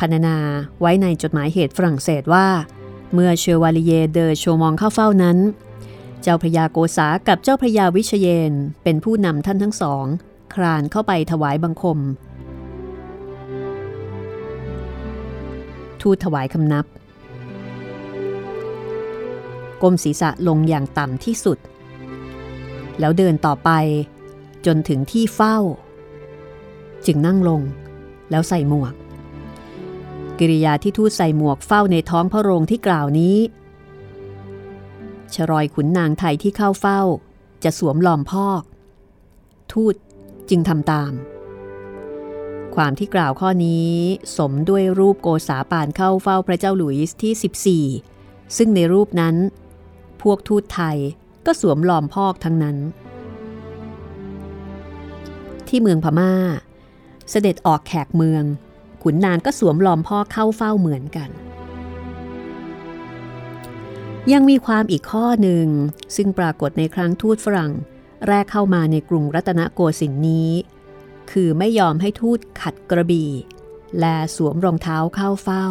[0.00, 0.36] พรรณนา
[0.80, 2.46] ไว้ในจดหมายเหตุฝรั่งเศสว่า
[3.12, 5.38] เมื่อเชวาลิเยเดอโชมองเข้าเฝ้านั้น
[6.22, 10.04] เจ้าพระยาโกษากับเจ้าพระยาวิเชยนเป็นผู้นำท่านทั้งสอง
[10.54, 11.98] ครานเข้าไปถวายบังคม
[16.00, 16.86] ทูตถวายคำนับ
[19.82, 21.58] ก้มศีรษะลงอย่างต่ำที่สุด
[23.00, 23.70] แล้วเดินต่อไป
[24.66, 25.56] จนถึงที่เฝ้า
[27.06, 27.60] จึงนั่งลง
[28.30, 28.94] แล้วใส่หมวก
[30.38, 33.36] กิริยาที่ทูตใส่หมวกเฝ้าในท้องพระโรงที่กล่าวนี้
[35.34, 37.00] ชรอยขุนนางไทยที่เข้าเฝ้า
[37.64, 38.62] จะสวมหลอมพอก
[39.72, 39.94] ทูต
[40.48, 41.12] จึงทำตาม
[42.74, 43.90] ความที่กล่าวข้อนี้
[44.36, 49.36] สมด้วยรูปโกษาปานเข้าเฝ้าพระเจ้าหลุยส์ที่ 14 ซึ่งในรูปนั้น
[50.22, 50.96] พวกทูตไทย
[51.46, 52.76] ก็สวมหลอมพอกทั้งนั้น
[55.68, 56.32] ที่เมืองพมา่า
[57.30, 58.44] เสด็จออกแขกเมือง
[59.08, 61.30] ขุนนางก็สวมหลอมพ่อเข้าเฝ้าเหมือนกัน
[64.32, 65.66] ยังมีความอีกข้อหนึ่ง
[66.16, 67.72] ซึ่งปรากฏในครั้งทูตฝรั่ง
[68.26, 70.50] แรกเข้ามาในกรุงรัตนโกสินทร์นี้
[71.30, 73.30] คือไม่ยอมให้ทูตขัดกระบี่
[74.00, 75.66] และสวมรองเท้าเข้าเฝ้า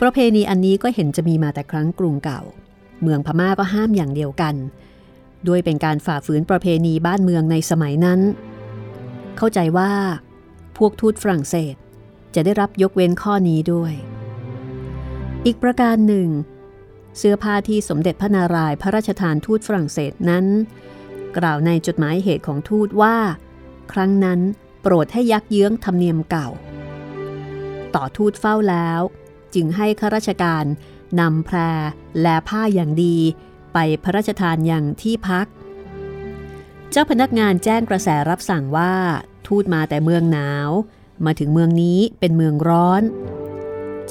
[0.00, 2.40] ประเพณีอันนี้ก็เห็นจะมีมาแต่ครั้งกรุงเก่า
[3.02, 4.54] เมืองพม่าก็ห้ามอย่างเดียวกัน
[5.48, 8.20] ด้วยเป็นการฝ่าฝืนประเพณีบ้านเมืองในสมัยนั้น
[9.36, 9.92] เข้าใจว่า
[10.84, 11.74] วกทูตฝรั่งเศส
[12.34, 13.92] จะได้รับยกเว้นข้อนี้ด้วย
[15.46, 16.28] อีกประการหนึ่ง
[17.18, 20.46] เสื้อผ้าที่สมเด็จพระนารายณ์พระราชทานทูตฝรั่งเศสนั้น
[21.36, 23.16] กล่าวในจดหมายเหตุของทูตว่า
[23.92, 24.40] ครั้งนั้น
[24.82, 26.48] โปรดให้ยักเยื้องธรรมเนียมเก่า
[27.94, 29.00] ต่อทูตเฝ้าแล้ว
[29.54, 30.64] จึงให้ข้าราชการ
[31.20, 31.56] นำแพร
[32.22, 33.16] และผ้าอย่างดี
[33.72, 35.46] ไปพระราชทานอย่างที่พัก
[36.90, 38.94] เจ้าพนักงานแจ้งกระแสรับสั่งว่า
[39.52, 40.70] ทูตมาแต่เมืองหนาว
[41.26, 43.02] มาถึงเมืองนี้เป็นเมืองร้อน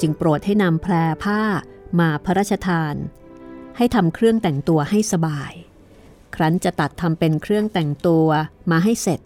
[0.00, 1.40] จึงโปรดให้นำแพรผ้า
[2.00, 2.94] มาพระราชทาน
[3.76, 5.52] ให้ทำเครื่องแต่งตัวให้สบาย
[6.34, 8.26] ครั้นจะตัดทำเป็นเครื่องแต่งตัว
[8.70, 9.20] มาให้เสร็จ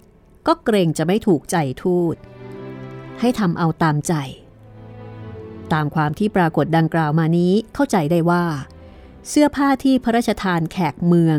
[0.47, 2.17] ก็เกรงจะไม่ถูกใจทูต
[3.21, 4.14] ให้ทำเอาตามใจ
[5.73, 8.45] ตามความที่ปรากฏดังกล่าวมานี้เข้าใจได้ว่า
[9.29, 11.39] เสื้อผ้าที่พระราชทานแขกเมือง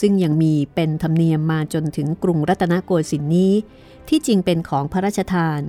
[0.00, 3.52] ซึ่งยังมีเป็นธรรมเนียมมาจนถึงกรุงรัตนโกสินทร์นี้
[4.12, 5.60] ที่จริงเป็นของพระราชทาน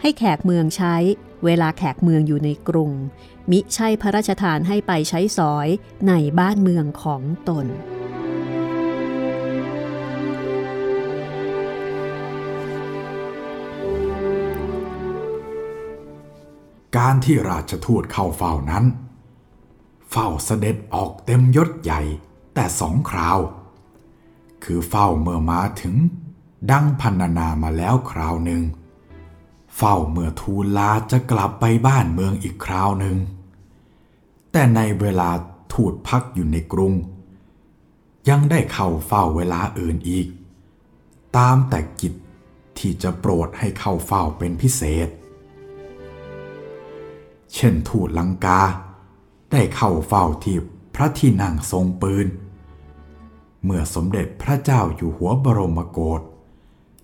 [0.00, 0.96] ให้แขกเมืองใช้
[1.44, 2.92] เวลาแขกเมืองอยู่ในกรุง
[3.50, 5.68] มิใช่พระราชทานให้ไปใช้สอย
[6.08, 7.66] ในบ้านเมืองของตน
[16.96, 18.84] การที่ราชทูตเข้าเฝ้านั้น
[20.10, 22.00] เฝ้าเสด็จออกเต็มยศใหญ่
[22.54, 23.38] แต่สองคราว
[24.64, 25.96] คือเฝ้าเมื่อมาถึง
[26.70, 28.62] ดังพันนามาแล้วคราวหนึ่ง
[29.76, 33.16] เฝ้าเมื่อทูลลาจะกลับไปบ้านเมืองอีกคราวหนึ่ง
[34.52, 35.30] แต่ในเวลา
[35.72, 36.94] ทูตพักอยู่ในกรุง
[38.28, 40.26] ยังได้เข้าเฝ้าเวลาอื่นอีก
[41.36, 42.14] ตามแต่กิจ
[42.78, 45.08] ที่จะโปรดให้เข้าเฝ้าเป็นพิเศษ
[47.54, 48.62] เช่นทูตลังกา
[49.52, 50.56] ได้เข้าเฝ้าที่
[50.94, 52.26] พระที่นั่งทรงปืน
[53.64, 56.20] เมื่อสมเด็จพระเจ้าอยู่หัวบรมโกศ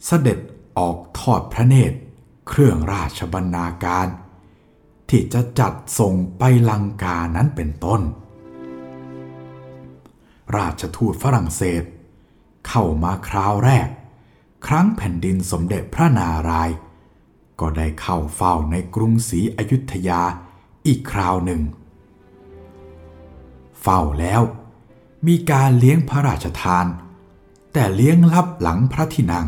[0.07, 0.39] เสด็จ
[0.79, 1.99] ออกทอดพระเนตร
[2.49, 4.09] เครื่องราชบรรณาการ
[5.09, 8.01] ที่จะจัดส่งไปลังกานั้นเป็นต้น
[10.57, 11.83] ราชทูตฝรั่งเศส
[12.69, 13.89] เข้ามาคราวแรก
[14.67, 16.71] ครั้งแผ่นดินสมเด็จพระนาราย
[17.61, 20.23] ก็ได้เข้าเฝ้าในกรุงศรีอยุธยา
[20.87, 21.63] อีกคราวหนึ่ง
[23.81, 24.43] เฝ้าแล้ว
[25.27, 26.87] มีการเลี้ยงพระราชทาน
[27.73, 29.47] แต่เลี้ยงลับหลังพระที่นั่ง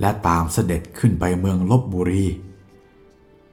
[0.00, 2.26] และตามเสด็จขึ้นไปเมืองลบบุรี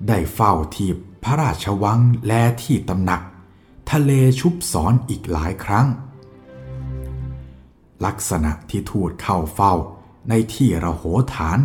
[0.08, 0.90] ได้เฝ้าที่
[1.24, 3.22] พระราชวังและที่ตำหนัก
[3.92, 5.88] ทะเลชุบสอนอีกหลายครั้ง
[8.06, 9.74] ลักษณะที่ทูตเข้าเฝ้า
[10.30, 11.04] ในที่ระโห
[11.36, 11.60] ฐาน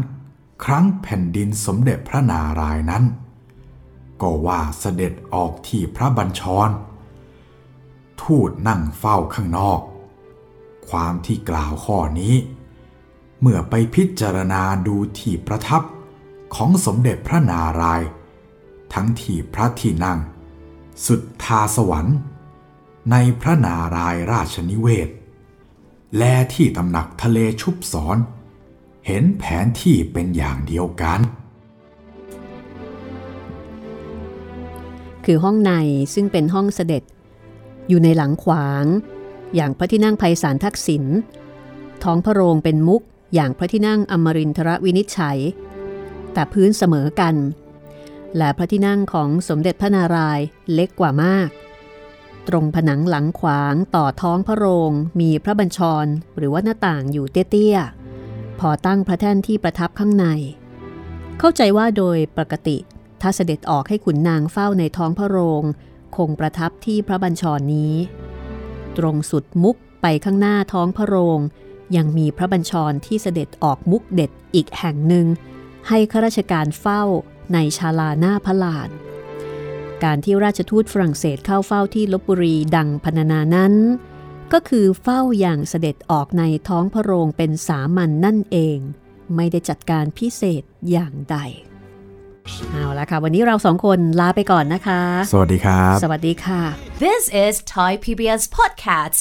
[0.64, 3.04] ครั้งแผ่นดินสมเด็จพระนารายนั้น
[4.22, 6.70] ก็ว่าเสด็จออกที่พระบัญชร
[8.22, 9.80] ทูตนั่งเฝ้าข้างนอก
[10.88, 12.34] ความที่กล่าวข้อนี้
[13.46, 15.82] เมื่อไปพิจารณาดูที่ประทับ
[16.54, 18.08] ของสมเด็จพระนารายณ์
[18.94, 20.18] ทั้งที่พระที่นั่ง
[21.06, 22.16] สุดทาสวรรค์
[23.10, 25.08] ในพระนารายณ์ราชนิเวศ
[26.18, 28.16] และที่ตำหนักทะเลชุบสอน
[29.06, 31.20] เห็นแผนที่เป็นอย่างเดียวกัน
[35.24, 35.72] คือห้องใน
[36.14, 37.02] ซึ่งเป็นห้องเสด็จ
[37.88, 38.84] อยู่ในหลังขวาง
[39.54, 41.04] อย่างพระที่นั่งไพศาลทักษิณ
[42.04, 43.02] ท้องพระโรงเป็นมุก
[43.34, 45.38] อย่างพระที่นั่งอมรินทรวินิจฉัย
[46.32, 47.34] แต่พื้นเสมอกัน
[48.36, 51.48] และพระที่นั่งของสมเด็จพระนารายณ์เล็กกว่ามาก
[52.48, 56.06] ตรงผนังหลังขวางต่อท้องพระโรงมีพระบัญชร
[56.36, 60.26] หรือว่าหน้าต่างอยู่เตี้ยๆ พอตั้งพระแท่นที่ประทับข้างใน
[61.38, 62.76] เข้าใจว่าโดยปกติ
[63.20, 65.62] ถ้าเสด็จออกให้ขุนนางเฝ้าในท้องพระโรง
[66.16, 67.94] คงประทับที่พระบัญชรนี้
[68.98, 71.40] ตรงสุดมุกไปข้างหน้าท้องพระโรง
[71.96, 75.26] ยังมีพระบัญชรที่เสด็จออกมุกเด็ดอีกแห่งหนึ่ง
[75.88, 77.02] ให้ข้าราชการเฝ้า
[77.52, 78.90] ในชาลาหน้าพระลาน
[80.04, 83.74] การที่ราชทูตฝรั่งเศสเข้าเฝ้าที่ลบบุรีดังพรรณนานั้น
[84.52, 88.78] ก็คือเฝ้าอย่างเสด็จออกในท้องพระโรงเป็นสามัญนนั่นเอง
[89.36, 91.36] ไม่ได้จัดการพิเศษอย่างใด
[92.70, 96.62] เอาละค่ะ วันนี้เราสองคนลาไปก่อนนะคะ สวัสดีครับ สวัสดีค่ะ
[97.04, 99.20] This is Thai PBS Podcasts.